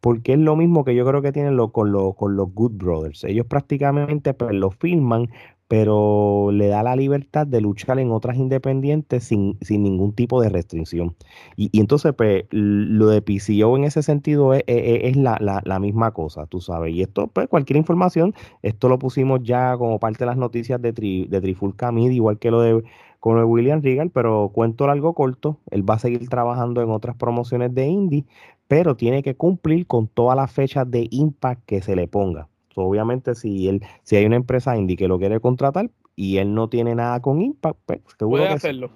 porque 0.00 0.32
es 0.32 0.38
lo 0.38 0.56
mismo 0.56 0.84
que 0.84 0.94
yo 0.94 1.06
creo 1.06 1.22
que 1.22 1.32
tienen 1.32 1.56
lo, 1.56 1.72
con, 1.72 1.92
con 2.14 2.36
los 2.36 2.52
Good 2.54 2.72
Brothers. 2.72 3.24
Ellos 3.24 3.46
prácticamente 3.46 4.34
pues, 4.34 4.52
lo 4.54 4.70
filman, 4.70 5.28
pero 5.70 6.50
le 6.50 6.66
da 6.66 6.82
la 6.82 6.96
libertad 6.96 7.46
de 7.46 7.60
luchar 7.60 8.00
en 8.00 8.10
otras 8.10 8.36
independientes 8.36 9.22
sin, 9.22 9.56
sin 9.60 9.84
ningún 9.84 10.12
tipo 10.12 10.42
de 10.42 10.48
restricción. 10.48 11.14
Y, 11.54 11.70
entonces, 11.78 12.12
pues, 12.12 12.46
lo 12.50 13.06
de 13.06 13.22
PCO 13.22 13.76
en 13.76 13.84
ese 13.84 14.02
sentido 14.02 14.52
es, 14.52 14.64
es, 14.66 15.16
la, 15.16 15.38
la, 15.64 15.78
misma 15.78 16.10
cosa, 16.10 16.46
tú 16.46 16.60
sabes. 16.60 16.92
Y 16.92 17.02
esto, 17.02 17.28
pues, 17.28 17.46
cualquier 17.46 17.76
información, 17.76 18.34
esto 18.62 18.88
lo 18.88 18.98
pusimos 18.98 19.44
ya 19.44 19.76
como 19.76 20.00
parte 20.00 20.24
de 20.24 20.26
las 20.26 20.36
noticias 20.36 20.82
de, 20.82 20.92
tri, 20.92 21.26
de 21.26 21.38
igual 22.10 22.40
que 22.40 22.50
lo 22.50 22.62
de 22.62 22.82
con 23.20 23.38
el 23.38 23.44
William 23.44 23.80
Regal, 23.80 24.10
pero 24.10 24.50
cuento 24.52 24.88
largo 24.88 25.14
corto, 25.14 25.60
él 25.70 25.88
va 25.88 25.94
a 25.94 25.98
seguir 26.00 26.28
trabajando 26.28 26.82
en 26.82 26.90
otras 26.90 27.14
promociones 27.14 27.72
de 27.72 27.86
indie, 27.86 28.24
pero 28.66 28.96
tiene 28.96 29.22
que 29.22 29.36
cumplir 29.36 29.86
con 29.86 30.08
todas 30.08 30.36
las 30.36 30.50
fechas 30.50 30.90
de 30.90 31.06
impact 31.12 31.62
que 31.64 31.80
se 31.80 31.94
le 31.94 32.08
ponga 32.08 32.48
obviamente, 32.74 33.34
si 33.34 33.68
él, 33.68 33.82
si 34.02 34.16
hay 34.16 34.26
una 34.26 34.36
empresa 34.36 34.76
indie 34.76 34.96
que 34.96 35.08
lo 35.08 35.18
quiere 35.18 35.40
contratar 35.40 35.90
y 36.16 36.38
él 36.38 36.54
no 36.54 36.68
tiene 36.68 36.94
nada 36.94 37.20
con 37.20 37.40
Impact, 37.40 37.78
pues 37.86 38.00
puede 38.18 38.48
hacerlo. 38.48 38.90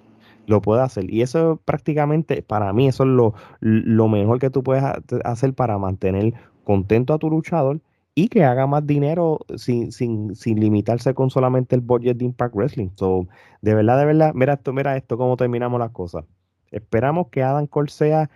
Lo 0.47 0.61
puede 0.61 0.83
hacer. 0.83 1.11
Y 1.11 1.21
eso 1.21 1.59
prácticamente, 1.65 2.43
para 2.43 2.71
mí, 2.71 2.87
eso 2.87 3.03
es 3.03 3.09
lo, 3.09 3.33
lo 3.61 4.07
mejor 4.07 4.39
que 4.39 4.51
tú 4.51 4.63
puedes 4.63 4.83
hacer 5.23 5.53
para 5.53 5.77
mantener 5.79 6.33
contento 6.63 7.13
a 7.13 7.17
tu 7.17 7.29
luchador 7.29 7.81
y 8.13 8.29
que 8.29 8.43
haga 8.43 8.65
más 8.65 8.85
dinero 8.87 9.39
sin, 9.57 9.91
sin, 9.91 10.35
sin 10.35 10.59
limitarse 10.59 11.13
con 11.13 11.29
solamente 11.29 11.75
el 11.75 11.81
budget 11.81 12.17
de 12.17 12.25
Impact 12.25 12.55
Wrestling. 12.55 12.89
So, 12.95 13.27
de 13.61 13.75
verdad, 13.75 13.99
de 13.99 14.05
verdad, 14.05 14.33
mira 14.33 14.53
esto, 14.53 14.71
mira 14.71 14.95
esto, 14.95 15.17
cómo 15.17 15.35
terminamos 15.35 15.79
las 15.79 15.91
cosas. 15.91 16.23
Esperamos 16.71 17.27
que 17.27 17.43
Adam 17.43 17.67
Cole 17.67 17.89
sea 17.89 18.29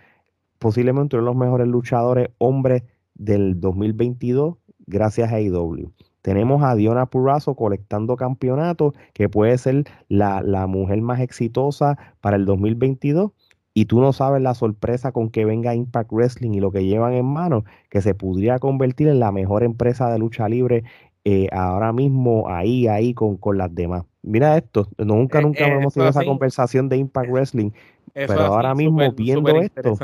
posiblemente 0.58 1.16
uno 1.16 1.24
de 1.24 1.30
los 1.30 1.36
mejores 1.36 1.66
luchadores 1.66 2.28
hombres 2.38 2.82
del 3.14 3.58
2022 3.60 4.56
gracias 4.90 5.32
a 5.32 5.36
AEW. 5.36 5.90
Tenemos 6.22 6.62
a 6.62 6.74
Diona 6.74 7.06
Purrazzo 7.06 7.54
colectando 7.54 8.16
campeonatos, 8.16 8.94
que 9.14 9.28
puede 9.28 9.56
ser 9.56 9.84
la, 10.08 10.42
mujer 10.66 11.00
más 11.00 11.20
exitosa 11.20 11.96
para 12.20 12.36
el 12.36 12.44
2022 12.44 13.30
y 13.72 13.86
tú 13.86 14.00
no 14.00 14.12
sabes 14.12 14.42
la 14.42 14.54
sorpresa 14.54 15.12
con 15.12 15.30
que 15.30 15.44
venga 15.44 15.74
Impact 15.74 16.12
Wrestling 16.12 16.52
y 16.52 16.60
lo 16.60 16.72
que 16.72 16.84
llevan 16.84 17.14
en 17.14 17.24
mano, 17.24 17.64
que 17.88 18.02
se 18.02 18.14
podría 18.14 18.58
convertir 18.58 19.08
en 19.08 19.20
la 19.20 19.32
mejor 19.32 19.62
empresa 19.62 20.10
de 20.10 20.18
lucha 20.18 20.48
libre 20.48 20.84
eh, 21.24 21.48
ahora 21.52 21.92
mismo 21.92 22.48
ahí, 22.48 22.86
ahí 22.88 23.14
con, 23.14 23.36
con 23.36 23.56
las 23.56 23.74
demás. 23.74 24.04
Mira 24.22 24.58
esto, 24.58 24.88
nunca, 24.98 25.38
eh, 25.38 25.42
nunca 25.42 25.66
eh, 25.66 25.78
hemos 25.78 25.94
tenido 25.94 26.10
esa 26.10 26.24
conversación 26.24 26.88
de 26.90 26.98
Impact 26.98 27.30
Wrestling, 27.30 27.70
pero 28.12 28.40
ahora 28.40 28.74
mismo 28.74 29.10
viendo 29.12 29.50
esto, 29.60 29.96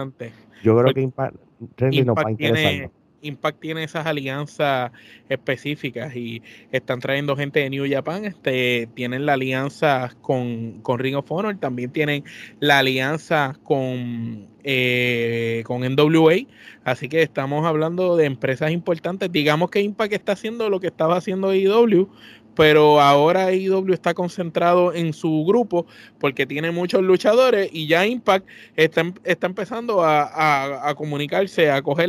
yo 0.62 0.78
creo 0.78 0.94
que 0.94 1.02
Impact 1.02 1.36
Wrestling 1.78 2.04
nos 2.06 2.16
va 2.16 2.22
a 2.26 2.30
interesar. 2.30 2.90
Impact 3.22 3.60
tiene 3.60 3.84
esas 3.84 4.06
alianzas 4.06 4.92
específicas 5.28 6.14
y 6.14 6.42
están 6.72 7.00
trayendo 7.00 7.36
gente 7.36 7.60
de 7.60 7.70
New 7.70 7.84
Japan, 7.90 8.24
este, 8.24 8.88
tienen 8.94 9.26
la 9.26 9.34
alianza 9.34 10.14
con, 10.20 10.80
con 10.82 10.98
Ring 10.98 11.16
of 11.16 11.30
Honor, 11.30 11.56
también 11.58 11.90
tienen 11.90 12.24
la 12.60 12.78
alianza 12.78 13.56
con, 13.64 14.46
eh, 14.64 15.62
con 15.66 15.82
NWA, 15.82 16.46
así 16.84 17.08
que 17.08 17.22
estamos 17.22 17.66
hablando 17.66 18.16
de 18.16 18.26
empresas 18.26 18.70
importantes. 18.70 19.30
Digamos 19.32 19.70
que 19.70 19.80
Impact 19.80 20.12
está 20.12 20.32
haciendo 20.32 20.70
lo 20.70 20.80
que 20.80 20.88
estaba 20.88 21.16
haciendo 21.16 21.54
IW, 21.54 22.08
pero 22.54 23.00
ahora 23.02 23.52
IW 23.52 23.92
está 23.92 24.14
concentrado 24.14 24.94
en 24.94 25.12
su 25.12 25.44
grupo 25.46 25.86
porque 26.18 26.46
tiene 26.46 26.70
muchos 26.70 27.02
luchadores 27.02 27.68
y 27.70 27.86
ya 27.86 28.06
Impact 28.06 28.48
está, 28.76 29.12
está 29.24 29.46
empezando 29.46 30.02
a, 30.02 30.88
a 30.88 30.94
comunicarse, 30.94 31.70
a 31.70 31.82
coger 31.82 32.08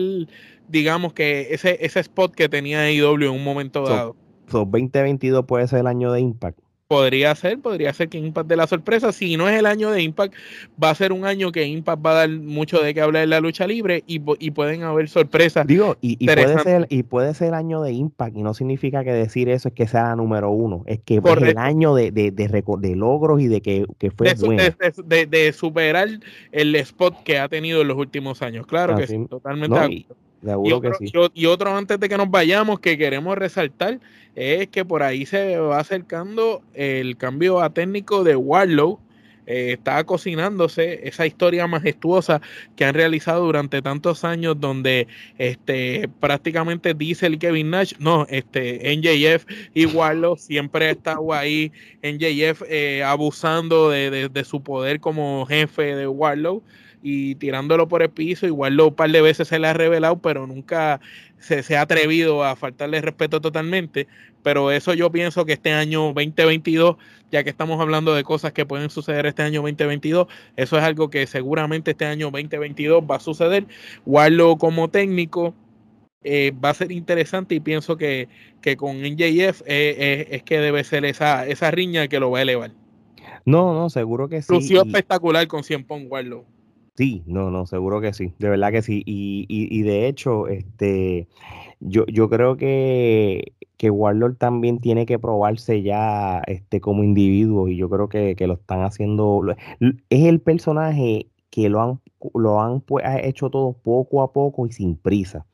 digamos 0.67 1.13
que 1.13 1.47
ese, 1.51 1.77
ese 1.85 1.99
spot 2.01 2.33
que 2.33 2.49
tenía 2.49 2.91
IW 2.91 3.25
en 3.25 3.29
un 3.29 3.43
momento 3.43 3.83
dado. 3.83 4.15
So, 4.49 4.59
2022 4.59 5.45
puede 5.45 5.67
ser 5.67 5.79
el 5.79 5.87
año 5.87 6.11
de 6.11 6.21
Impact. 6.21 6.59
Podría 6.87 7.35
ser, 7.35 7.59
podría 7.59 7.91
ser 7.91 8.07
que 8.07 8.17
Impact 8.17 8.47
de 8.47 8.55
la 8.55 8.65
sorpresa. 8.65 9.11
Si 9.11 9.35
no 9.35 9.49
es 9.49 9.59
el 9.59 9.65
año 9.65 9.91
de 9.91 10.01
Impact, 10.01 10.33
va 10.81 10.89
a 10.89 10.95
ser 10.95 11.11
un 11.11 11.25
año 11.25 11.51
que 11.51 11.65
Impact 11.65 12.05
va 12.05 12.11
a 12.11 12.13
dar 12.13 12.29
mucho 12.29 12.81
de 12.81 12.93
qué 12.93 13.01
hablar 13.01 13.23
en 13.23 13.31
la 13.31 13.41
lucha 13.41 13.67
libre 13.67 14.05
y, 14.07 14.19
pueden 14.19 14.83
haber 14.83 15.09
sorpresas. 15.09 15.67
Digo, 15.67 15.97
y, 15.99 16.25
puede 16.25 16.59
ser, 16.59 16.87
y 16.89 17.03
puede 17.03 17.33
ser 17.33 17.49
el 17.49 17.53
año 17.55 17.81
de 17.81 17.91
Impact, 17.91 18.37
y 18.37 18.41
no 18.41 18.53
significa 18.53 19.03
que 19.03 19.11
decir 19.11 19.49
eso 19.49 19.67
es 19.67 19.73
que 19.73 19.85
sea 19.85 20.03
la 20.03 20.15
número 20.15 20.49
uno, 20.49 20.83
es 20.85 20.99
que 21.03 21.15
es 21.17 21.41
el 21.41 21.57
año 21.57 21.93
de, 21.93 22.11
de, 22.11 22.31
de, 22.31 22.95
logros 22.95 23.41
y 23.41 23.47
de 23.47 23.59
que, 23.59 23.85
fue 24.15 24.33
de, 24.33 25.25
De, 25.25 25.51
superar 25.51 26.07
el 26.53 26.75
spot 26.75 27.21
que 27.23 27.37
ha 27.37 27.49
tenido 27.49 27.81
en 27.81 27.89
los 27.89 27.97
últimos 27.97 28.41
años. 28.41 28.65
Claro 28.65 28.95
que 28.95 29.07
sí, 29.07 29.25
totalmente 29.29 30.05
y, 31.33 31.45
otro, 31.45 31.75
antes 31.75 31.99
de 31.99 32.09
que 32.09 32.17
nos 32.17 32.29
vayamos 32.29 32.79
que 32.79 32.97
queremos 32.97 33.37
resaltar 33.37 33.99
es 34.35 34.67
que 34.67 34.85
por 34.85 35.01
ahí 35.01 35.25
se 35.25 35.57
va 35.57 35.79
acercando 35.79 36.61
el 36.73 37.17
cambio 37.17 37.59
a 37.59 37.73
técnico 37.73 38.23
de 38.23 38.35
Warlow. 38.35 38.99
Eh, 39.49 39.71
está 39.71 40.03
cocinándose 40.03 41.07
esa 41.07 41.25
historia 41.25 41.67
majestuosa 41.67 42.41
que 42.75 42.83
han 42.83 42.93
realizado 42.93 43.45
durante 43.45 43.81
tantos 43.81 44.25
años 44.25 44.59
donde 44.59 45.07
este 45.37 46.09
prácticamente 46.19 46.93
dice 46.93 47.27
el 47.27 47.39
Kevin 47.39 47.69
Nash, 47.69 47.93
no, 47.97 48.27
este 48.29 48.93
NJF 48.97 49.45
y 49.73 49.85
Warlow 49.85 50.35
siempre 50.37 50.87
ha 50.87 50.91
estado 50.91 51.33
ahí, 51.33 51.71
NJF 52.03 52.63
eh, 52.67 53.03
abusando 53.03 53.89
de, 53.89 54.27
de, 54.27 54.43
su 54.43 54.61
poder 54.61 54.99
como 54.99 55.45
jefe 55.45 55.95
de 55.95 56.07
Warlow 56.07 56.61
y 57.09 57.35
tirándolo 57.35 57.87
por 57.87 58.03
el 58.03 58.09
piso. 58.09 58.45
Igual 58.47 58.75
lo 58.75 58.89
un 58.89 58.93
par 58.93 59.09
de 59.09 59.21
veces 59.21 59.47
se 59.47 59.59
le 59.59 59.67
ha 59.67 59.73
revelado, 59.73 60.19
pero 60.19 60.45
nunca 60.45 60.99
se, 61.39 61.77
ha 61.77 61.81
atrevido 61.81 62.43
a 62.43 62.57
faltarle 62.57 62.99
respeto 62.99 63.39
totalmente. 63.39 64.07
Pero 64.43 64.71
eso 64.71 64.93
yo 64.93 65.09
pienso 65.09 65.45
que 65.45 65.53
este 65.53 65.71
año 65.71 66.11
2022, 66.13 66.97
ya 67.31 67.45
que 67.45 67.49
estamos 67.49 67.79
hablando 67.79 68.13
de 68.13 68.25
cosas 68.25 68.51
que 68.51 68.65
pueden 68.65 68.89
suceder 68.89 69.25
este 69.25 69.41
año 69.41 69.61
2022, 69.61 70.27
eso 70.57 70.77
es 70.77 70.83
algo 70.83 71.09
que 71.09 71.25
seguramente 71.27 71.91
este 71.91 72.03
año 72.03 72.25
2022 72.29 73.03
va 73.09 73.15
a 73.15 73.19
suceder. 73.21 73.65
Warlo 74.05 74.57
como 74.57 74.89
técnico. 74.89 75.55
Eh, 76.23 76.51
va 76.51 76.71
a 76.71 76.73
ser 76.73 76.91
interesante 76.91 77.55
y 77.55 77.61
pienso 77.61 77.95
que, 77.95 78.27
que 78.59 78.75
con 78.75 78.97
NJF 79.01 79.61
eh, 79.61 79.65
eh, 79.67 80.27
es 80.31 80.43
que 80.43 80.59
debe 80.59 80.83
ser 80.83 81.05
esa, 81.05 81.47
esa 81.47 81.71
riña 81.71 82.09
que 82.09 82.19
lo 82.19 82.31
va 82.31 82.39
a 82.39 82.41
elevar. 82.41 82.71
No, 83.45 83.73
no, 83.73 83.89
seguro 83.89 84.27
que 84.27 84.41
sí. 84.41 84.51
Lució 84.51 84.81
espectacular 84.81 85.47
con 85.47 85.63
100 85.63 85.85
Pong 85.85 86.11
Warlow. 86.11 86.43
Sí, 86.97 87.23
no, 87.27 87.51
no, 87.51 87.67
seguro 87.67 88.01
que 88.01 88.11
sí, 88.11 88.33
de 88.39 88.49
verdad 88.49 88.71
que 88.71 88.81
sí. 88.81 89.03
Y, 89.05 89.45
y, 89.47 89.67
y 89.79 89.83
de 89.83 90.07
hecho, 90.07 90.47
este, 90.47 91.27
yo, 91.79 92.05
yo 92.07 92.27
creo 92.27 92.57
que, 92.57 93.53
que 93.77 93.91
Warlord 93.91 94.37
también 94.37 94.79
tiene 94.79 95.05
que 95.05 95.19
probarse 95.19 95.83
ya 95.83 96.41
este, 96.47 96.81
como 96.81 97.03
individuo 97.03 97.67
y 97.67 97.77
yo 97.77 97.89
creo 97.89 98.09
que, 98.09 98.35
lo 98.47 98.53
están 98.55 98.81
haciendo. 98.81 99.43
Es 100.09 100.25
el 100.25 100.41
personaje 100.41 101.27
que 101.51 101.69
lo 101.69 101.81
han, 101.81 102.01
lo 102.33 102.61
han 102.61 102.81
pues, 102.81 103.05
hecho 103.23 103.49
todo 103.51 103.73
poco 103.73 104.23
a 104.23 104.33
poco 104.33 104.65
y 104.65 104.71
sin 104.71 104.95
prisa. 104.97 105.45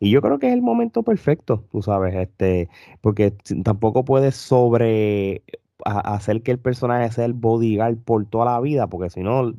Y 0.00 0.10
yo 0.10 0.22
creo 0.22 0.38
que 0.38 0.48
es 0.48 0.54
el 0.54 0.62
momento 0.62 1.02
perfecto, 1.02 1.64
tú 1.72 1.82
sabes, 1.82 2.14
este, 2.14 2.68
porque 3.00 3.34
tampoco 3.64 4.04
puedes 4.04 4.34
sobre 4.36 5.42
hacer 5.84 6.42
que 6.42 6.52
el 6.52 6.58
personaje 6.58 7.10
sea 7.12 7.24
el 7.24 7.32
bodyguard 7.34 7.98
por 7.98 8.26
toda 8.26 8.46
la 8.46 8.60
vida, 8.60 8.86
porque 8.86 9.10
si 9.10 9.22
no 9.22 9.52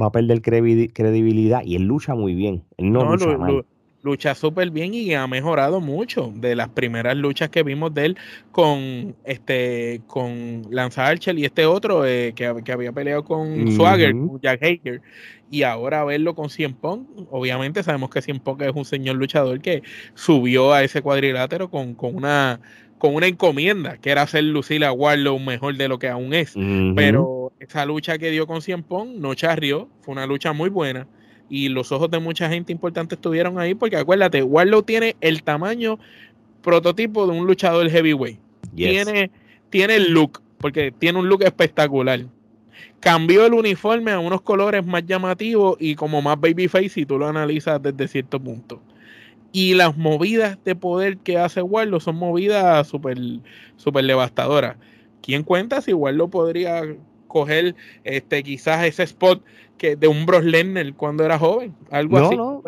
va 0.00 0.06
a 0.06 0.12
perder 0.12 0.42
credibilidad 0.42 1.62
y 1.64 1.76
él 1.76 1.84
lucha 1.84 2.14
muy 2.14 2.34
bien. 2.34 2.64
Él 2.76 2.92
no, 2.92 3.04
lucha 3.04 3.36
mal. 3.36 3.64
lucha 4.02 4.34
súper 4.34 4.70
bien 4.70 4.94
y 4.94 5.14
ha 5.14 5.26
mejorado 5.26 5.80
mucho 5.80 6.32
de 6.34 6.54
las 6.54 6.68
primeras 6.68 7.16
luchas 7.16 7.50
que 7.50 7.62
vimos 7.62 7.92
de 7.94 8.06
él 8.06 8.16
con 8.52 9.16
este 9.24 10.00
con 10.06 10.62
Lance 10.70 11.00
Archer 11.00 11.38
y 11.38 11.44
este 11.44 11.66
otro 11.66 12.06
eh, 12.06 12.32
que, 12.34 12.46
había 12.46 12.92
peleado 12.92 13.24
con 13.24 13.72
Swagger, 13.72 14.14
Jack 14.42 14.62
Hager. 14.62 15.02
Y 15.50 15.62
ahora 15.62 16.04
verlo 16.04 16.34
con 16.34 16.50
Cien 16.50 16.74
Pong, 16.74 17.06
obviamente 17.30 17.82
sabemos 17.82 18.10
que 18.10 18.20
Cien 18.20 18.38
Pong 18.38 18.60
es 18.62 18.72
un 18.74 18.84
señor 18.84 19.16
luchador 19.16 19.60
que 19.60 19.82
subió 20.14 20.74
a 20.74 20.84
ese 20.84 21.00
cuadrilátero 21.00 21.70
con, 21.70 21.94
con 21.94 22.14
una 22.14 22.60
con 22.98 23.14
una 23.14 23.26
encomienda, 23.26 23.96
que 23.96 24.10
era 24.10 24.22
hacer 24.22 24.44
lucir 24.44 24.84
a 24.84 24.92
Warlow 24.92 25.38
mejor 25.38 25.76
de 25.76 25.88
lo 25.88 25.98
que 25.98 26.08
aún 26.08 26.34
es. 26.34 26.54
Pero 26.94 27.52
esa 27.60 27.86
lucha 27.86 28.18
que 28.18 28.30
dio 28.30 28.46
con 28.46 28.60
Cien 28.60 28.82
Pong 28.82 29.10
no 29.16 29.34
charrió, 29.34 29.88
fue 30.00 30.12
una 30.12 30.26
lucha 30.26 30.52
muy 30.52 30.68
buena. 30.68 31.06
Y 31.48 31.68
los 31.68 31.92
ojos 31.92 32.10
de 32.10 32.18
mucha 32.18 32.48
gente 32.48 32.72
importante 32.72 33.14
estuvieron 33.14 33.58
ahí, 33.58 33.74
porque 33.74 33.96
acuérdate, 33.96 34.42
Warlow 34.42 34.82
tiene 34.82 35.16
el 35.20 35.42
tamaño 35.42 35.98
prototipo 36.62 37.26
de 37.26 37.38
un 37.38 37.46
luchador 37.46 37.88
heavyweight. 37.88 38.38
Tiene, 38.74 39.30
tiene 39.70 39.96
el 39.96 40.12
look, 40.12 40.42
porque 40.58 40.92
tiene 40.92 41.18
un 41.18 41.28
look 41.28 41.42
espectacular. 41.42 42.26
Cambió 43.00 43.46
el 43.46 43.54
uniforme 43.54 44.10
a 44.10 44.18
unos 44.18 44.42
colores 44.42 44.84
más 44.84 45.06
llamativos 45.06 45.76
y 45.80 45.94
como 45.94 46.20
más 46.20 46.38
babyface 46.38 46.88
si 46.88 47.06
tú 47.06 47.18
lo 47.18 47.28
analizas 47.28 47.80
desde 47.80 48.08
cierto 48.08 48.40
punto. 48.40 48.82
Y 49.52 49.74
las 49.74 49.96
movidas 49.96 50.58
de 50.64 50.74
poder 50.74 51.18
que 51.18 51.38
hace 51.38 51.62
Warlow 51.62 52.00
son 52.00 52.16
movidas 52.16 52.86
súper 52.86 53.18
super 53.76 54.04
devastadoras. 54.04 54.76
¿Quién 55.22 55.42
cuenta 55.42 55.80
si 55.80 55.92
Warlow 55.92 56.30
podría 56.30 56.82
coger 57.28 57.74
este 58.04 58.42
quizás 58.42 58.84
ese 58.84 59.02
spot 59.04 59.42
que 59.76 59.96
de 59.96 60.08
un 60.08 60.26
Bros 60.26 60.44
Lesnar 60.44 60.92
cuando 60.94 61.24
era 61.24 61.38
joven? 61.38 61.74
Algo 61.90 62.18
así. 62.18 62.36
No, 62.36 62.62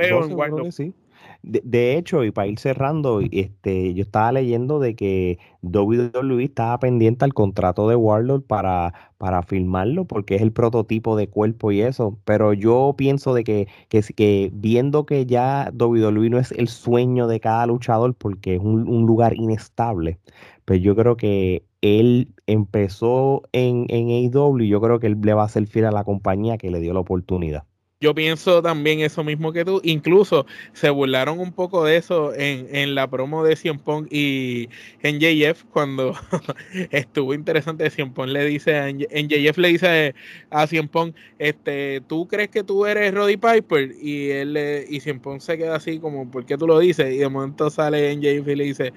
sí. 0.71 0.95
De, 1.43 1.97
hecho, 1.97 2.25
y 2.25 2.31
para 2.33 2.49
ir 2.49 2.59
cerrando, 2.59 3.21
este, 3.21 3.95
yo 3.95 4.03
estaba 4.03 4.33
leyendo 4.33 4.79
de 4.79 4.95
que 4.95 5.39
WWE 5.63 6.45
estaba 6.45 6.79
pendiente 6.79 7.25
al 7.25 7.33
contrato 7.33 7.89
de 7.89 7.97
Warlord 7.97 8.43
para, 8.43 8.93
para 9.17 9.43
filmarlo, 9.43 10.05
porque 10.05 10.37
es 10.37 10.43
el 10.43 10.53
prototipo 10.53 11.17
de 11.17 11.29
cuerpo 11.29 11.73
y 11.73 11.81
eso. 11.81 12.19
Pero 12.25 12.53
yo 12.53 12.95
pienso 12.97 13.33
de 13.35 13.45
que, 13.45 13.69
que, 13.89 14.03
que 14.15 14.51
viendo 14.53 15.07
que 15.07 15.25
ya 15.27 15.73
WWE 15.73 16.31
no 16.31 16.39
es 16.39 16.53
el 16.53 16.69
sueño 16.69 17.27
de 17.27 17.41
cada 17.41 17.67
luchador, 17.67 18.15
porque 18.15 18.57
es 18.57 18.61
un, 18.61 19.07
lugar 19.07 19.35
inestable, 19.35 20.19
pues 20.67 20.83
yo 20.83 20.95
creo 20.95 21.17
que 21.17 21.65
él 21.81 22.35
empezó 22.47 23.43
en, 23.53 23.87
en 23.89 24.09
AEW 24.11 24.61
yo 24.65 24.81
creo 24.81 25.01
que 25.01 25.07
él 25.09 25.19
le 25.23 25.35
va 25.35 25.43
a 25.43 25.47
hacer 25.47 25.67
fiel 25.67 25.87
a 25.87 25.91
la 25.91 26.05
compañía 26.05 26.59
que 26.59 26.71
le 26.71 26.81
dio 26.81 26.93
la 26.93 27.01
oportunidad. 27.01 27.65
Yo 28.03 28.15
pienso 28.15 28.63
también 28.63 29.01
eso 29.01 29.23
mismo 29.23 29.53
que 29.53 29.63
tú. 29.63 29.83
Incluso 29.85 30.47
se 30.73 30.89
burlaron 30.89 31.39
un 31.39 31.53
poco 31.53 31.85
de 31.85 31.99
eso 31.99 32.33
en, 32.35 32.75
en 32.75 32.95
la 32.95 33.11
promo 33.11 33.45
de 33.45 33.57
Cien 33.57 33.79
Pong 33.79 34.07
y 34.11 34.71
en 35.03 35.21
JF 35.21 35.65
cuando 35.65 36.15
estuvo 36.93 37.35
interesante. 37.35 37.91
Cien 37.91 38.15
Pong 38.15 38.31
le 38.31 38.47
dice 38.47 38.75
a, 38.75 38.89
en 38.89 39.29
JF 39.29 39.59
le 39.59 39.69
dice 39.69 40.15
a 40.49 40.67
Cien 40.67 40.89
Pong, 40.89 41.13
este, 41.39 42.01
¿tú 42.07 42.27
crees 42.27 42.49
que 42.49 42.65
tú 42.65 42.87
eres 42.87 43.13
Roddy 43.13 43.37
Piper? 43.37 43.93
Y 44.01 44.31
él 44.31 44.55
le, 44.55 44.87
y 44.89 45.01
Cien 45.01 45.21
Pong 45.21 45.43
se 45.43 45.59
queda 45.59 45.77
así 45.77 45.99
como, 45.99 46.31
¿por 46.31 46.47
qué 46.47 46.57
tú 46.57 46.67
lo 46.67 46.79
dices? 46.79 47.13
Y 47.13 47.19
de 47.19 47.29
momento 47.29 47.69
sale 47.69 48.13
en 48.13 48.23
JF 48.23 48.49
y 48.49 48.57
le 48.57 48.65
dice, 48.65 48.95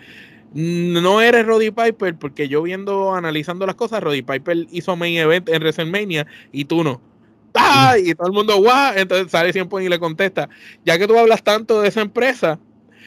no 0.53 1.19
eres 1.21 1.45
Roddy 1.45 1.71
Piper 1.71 2.15
porque 2.17 2.47
yo 2.47 2.61
viendo, 2.61 3.13
analizando 3.13 3.65
las 3.65 3.75
cosas, 3.75 4.01
Roddy 4.01 4.21
Piper 4.21 4.65
hizo 4.71 4.95
main 4.95 5.17
event 5.17 5.49
en 5.49 5.61
WrestleMania 5.61 6.25
y 6.53 6.63
tú 6.65 6.85
no. 6.85 7.12
¡Ah! 7.55 7.95
Y 8.03 8.15
todo 8.15 8.27
el 8.27 8.33
mundo, 8.33 8.57
guau. 8.57 8.93
Entonces 8.95 9.31
sale 9.31 9.53
siempre 9.53 9.83
y 9.83 9.89
le 9.89 9.99
contesta, 9.99 10.49
ya 10.85 10.97
que 10.97 11.07
tú 11.07 11.17
hablas 11.17 11.43
tanto 11.43 11.81
de 11.81 11.89
esa 11.89 12.01
empresa, 12.01 12.59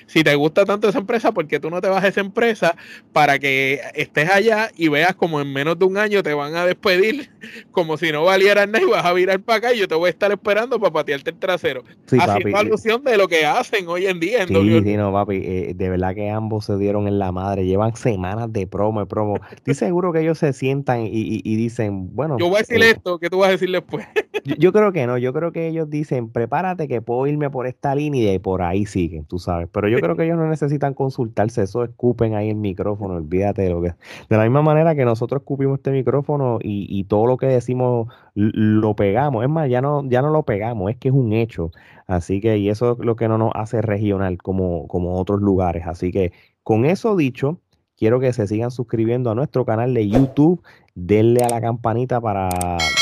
si 0.06 0.22
te 0.22 0.34
gusta 0.34 0.64
tanto 0.64 0.88
esa 0.88 0.98
empresa, 0.98 1.32
¿por 1.32 1.46
qué 1.46 1.60
tú 1.60 1.68
no 1.68 1.80
te 1.80 1.88
vas 1.88 2.02
a 2.02 2.08
esa 2.08 2.20
empresa 2.20 2.76
para 3.12 3.38
que 3.38 3.80
estés 3.94 4.30
allá 4.30 4.70
y 4.76 4.88
veas 4.88 5.14
como 5.14 5.40
en 5.40 5.52
menos 5.52 5.78
de 5.78 5.84
un 5.84 5.98
año 5.98 6.22
te 6.22 6.32
van 6.32 6.54
a 6.54 6.64
despedir 6.64 7.30
como 7.72 7.96
si 7.96 8.12
no 8.12 8.24
valiera 8.24 8.66
nada 8.66 8.82
y 8.82 8.88
vas 8.88 9.04
a 9.04 9.12
virar 9.12 9.40
para 9.40 9.58
acá 9.58 9.74
y 9.74 9.78
yo 9.78 9.88
te 9.88 9.94
voy 9.94 10.06
a 10.06 10.10
estar 10.10 10.30
esperando 10.30 10.78
para 10.78 10.92
patearte 10.92 11.30
el 11.30 11.36
trasero? 11.36 11.82
Sí, 12.06 12.16
Haciendo 12.20 12.52
papi, 12.52 12.66
alusión 12.66 13.02
de 13.02 13.16
lo 13.16 13.28
que 13.28 13.44
hacen 13.44 13.88
hoy 13.88 14.06
en 14.06 14.20
día 14.20 14.42
en 14.42 14.48
sí, 14.48 14.80
sí, 14.82 14.96
no, 14.96 15.12
papi, 15.12 15.36
eh, 15.36 15.72
de 15.74 15.88
verdad 15.90 16.14
que 16.14 16.30
ambos 16.30 16.66
se 16.66 16.76
dieron 16.78 17.08
en 17.08 17.18
la 17.18 17.32
madre, 17.32 17.66
llevan 17.66 17.96
semanas 17.96 18.52
de 18.52 18.66
promo, 18.66 19.00
de 19.00 19.06
promo. 19.06 19.40
Estoy 19.54 19.74
seguro 19.74 20.12
que 20.12 20.20
ellos 20.20 20.38
se 20.38 20.52
sientan 20.52 21.06
y, 21.06 21.56
dicen, 21.56 22.14
bueno... 22.14 22.36
Yo 22.38 22.48
voy 22.48 22.56
a 22.56 22.58
decir 22.60 22.82
eh, 22.82 22.90
esto, 22.90 23.18
¿qué 23.18 23.28
tú 23.28 23.38
vas 23.38 23.48
a 23.48 23.52
decir 23.52 23.70
después? 23.70 24.06
yo, 24.44 24.54
yo, 24.56 24.72
creo 24.72 24.92
que 24.92 25.06
no, 25.06 25.18
yo 25.18 25.32
creo 25.32 25.52
que 25.52 25.66
ellos 25.68 25.90
dicen, 25.90 26.30
prepárate 26.30 26.86
que 26.86 27.02
puedo 27.02 27.26
irme 27.26 27.50
por 27.50 27.66
esta 27.66 27.94
línea 27.94 28.32
y 28.32 28.38
por 28.38 28.62
ahí 28.62 28.86
siguen, 28.86 29.24
tú 29.24 29.38
sabes, 29.38 29.68
pero 29.72 29.88
yo 29.88 29.95
yo 29.96 30.02
creo 30.02 30.16
que 30.16 30.24
ellos 30.24 30.36
no 30.36 30.48
necesitan 30.48 30.94
consultarse, 30.94 31.62
eso 31.62 31.84
escupen 31.84 32.34
ahí 32.34 32.50
el 32.50 32.56
micrófono, 32.56 33.14
olvídate 33.14 33.62
de 33.62 33.70
lo 33.70 33.82
que... 33.82 33.94
De 34.28 34.36
la 34.36 34.44
misma 34.44 34.62
manera 34.62 34.94
que 34.94 35.04
nosotros 35.04 35.42
escupimos 35.42 35.78
este 35.78 35.90
micrófono 35.90 36.58
y, 36.62 37.04
todo 37.04 37.26
lo 37.26 37.36
que 37.36 37.46
decimos 37.46 38.08
lo 38.34 38.94
pegamos, 38.96 39.44
es 39.44 39.50
más, 39.50 39.68
ya 39.68 39.80
no, 39.80 40.08
ya 40.08 40.22
no 40.22 40.30
lo 40.30 40.44
pegamos, 40.44 40.90
es 40.90 40.96
que 40.96 41.08
es 41.08 41.14
un 41.14 41.32
hecho. 41.32 41.70
Así 42.06 42.40
que, 42.40 42.58
y 42.58 42.68
eso 42.68 42.92
es 42.92 42.98
lo 42.98 43.16
que 43.16 43.28
no 43.28 43.38
nos 43.38 43.52
hace 43.54 43.82
regional 43.82 44.38
como, 44.38 44.86
como 44.88 45.18
otros 45.20 45.40
lugares. 45.40 45.86
Así 45.86 46.12
que, 46.12 46.32
con 46.62 46.84
eso 46.84 47.16
dicho, 47.16 47.60
quiero 47.96 48.20
que 48.20 48.32
se 48.32 48.46
sigan 48.46 48.70
suscribiendo 48.70 49.30
a 49.30 49.34
nuestro 49.34 49.64
canal 49.64 49.94
de 49.94 50.08
YouTube 50.08 50.62
denle 50.96 51.44
a 51.44 51.48
la 51.48 51.60
campanita 51.60 52.20
para, 52.20 52.48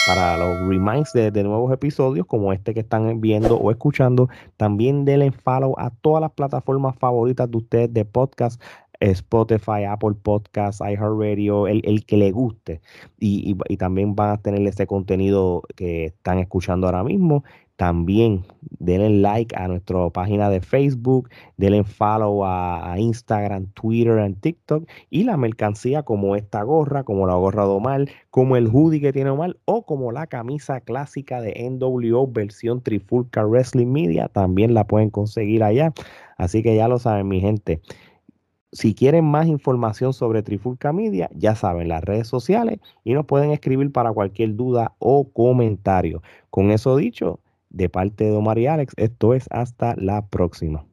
para 0.07 0.37
los 0.37 0.69
reminds 0.69 1.13
de, 1.13 1.31
nuevos 1.45 1.73
episodios 1.73 2.27
como 2.27 2.53
este 2.53 2.75
que 2.75 2.81
están 2.81 3.21
viendo 3.21 3.57
o 3.57 3.71
escuchando. 3.71 4.29
También 4.57 5.05
denle 5.05 5.31
follow 5.31 5.75
a 5.79 5.91
todas 5.91 6.21
las 6.21 6.33
plataformas 6.33 6.97
favoritas 6.99 7.51
de 7.51 7.57
ustedes 7.57 7.95
de 7.95 8.05
podcast. 8.05 8.61
Spotify, 9.01 9.85
Apple 9.89 10.15
Podcasts, 10.23 10.81
iHeartRadio, 10.81 11.67
el, 11.67 11.83
el 11.85 12.07
que 12.07 12.17
le 12.17 12.31
guste. 12.31 12.81
Y, 13.19 13.57
y, 13.69 13.77
también 13.77 14.15
van 14.15 14.31
a 14.31 14.39
tener 14.39 14.67
ese 14.67 14.87
contenido 14.87 15.63
que 15.77 16.07
están 16.07 16.39
escuchando 16.39 16.87
ahora 16.87 17.05
mismo. 17.05 17.45
También 17.85 18.47
denle 18.79 19.11
like 19.11 19.55
a 19.55 19.69
nuestra 19.69 20.09
página 20.09 20.49
de 20.49 20.63
Facebook, 20.63 21.29
denle 21.59 21.85
follow 21.85 22.43
a, 22.43 22.95
Instagram, 22.97 23.67
Twitter 23.75 24.27
y 24.27 24.33
TikTok 24.33 24.89
y 25.11 25.25
la 25.25 25.37
mercancía 25.37 26.03
como 26.03 26.35
esta 26.35 26.63
gorra, 26.63 27.05
como 27.05 27.27
la 27.27 27.35
gorra 27.35 27.65
de 27.65 27.69
Omar, 27.69 28.09
como 28.31 28.57
el 28.57 28.69
hoodie 28.69 29.03
que 29.03 29.13
tiene 29.13 29.29
Omar 29.29 29.59
o 29.67 29.85
como 29.85 30.13
la 30.13 30.27
camisa 30.27 30.81
clásica 30.81 31.43
de 31.43 31.53
NWO 31.69 32.27
versión 32.27 32.81
Trifulca 32.81 33.45
Wrestling 33.45 33.93
Media, 33.93 34.29
también 34.29 34.73
la 34.73 34.87
pueden 34.87 35.11
conseguir 35.11 35.63
allá. 35.63 35.93
Así 36.39 36.63
que 36.63 36.75
ya 36.77 36.89
lo 36.89 36.99
saben 36.99 37.29
mi 37.29 37.43
gente. 37.43 37.83
Si 38.73 38.95
quieren 38.95 39.27
más 39.27 39.47
información 39.47 40.15
sobre 40.15 40.43
Trifulca 40.43 40.95
Media, 40.95 41.29
ya 41.35 41.55
saben, 41.55 41.89
las 41.89 42.03
redes 42.03 42.29
sociales 42.29 42.81
y 43.05 43.13
nos 43.13 43.27
pueden 43.27 43.51
escribir 43.51 43.93
para 43.93 44.11
cualquier 44.11 44.57
duda 44.57 44.95
o 45.01 45.31
comentario. 45.31 46.23
Con 46.49 46.71
eso 46.71 46.97
dicho, 46.97 47.41
de 47.75 47.89
parte 47.89 48.25
de 48.25 48.31
Omar 48.33 48.59
y 48.59 48.67
Alex, 48.67 48.95
esto 48.97 49.35
es 49.35 49.47
hasta 49.51 49.95
la 49.97 50.27
próxima. 50.29 50.87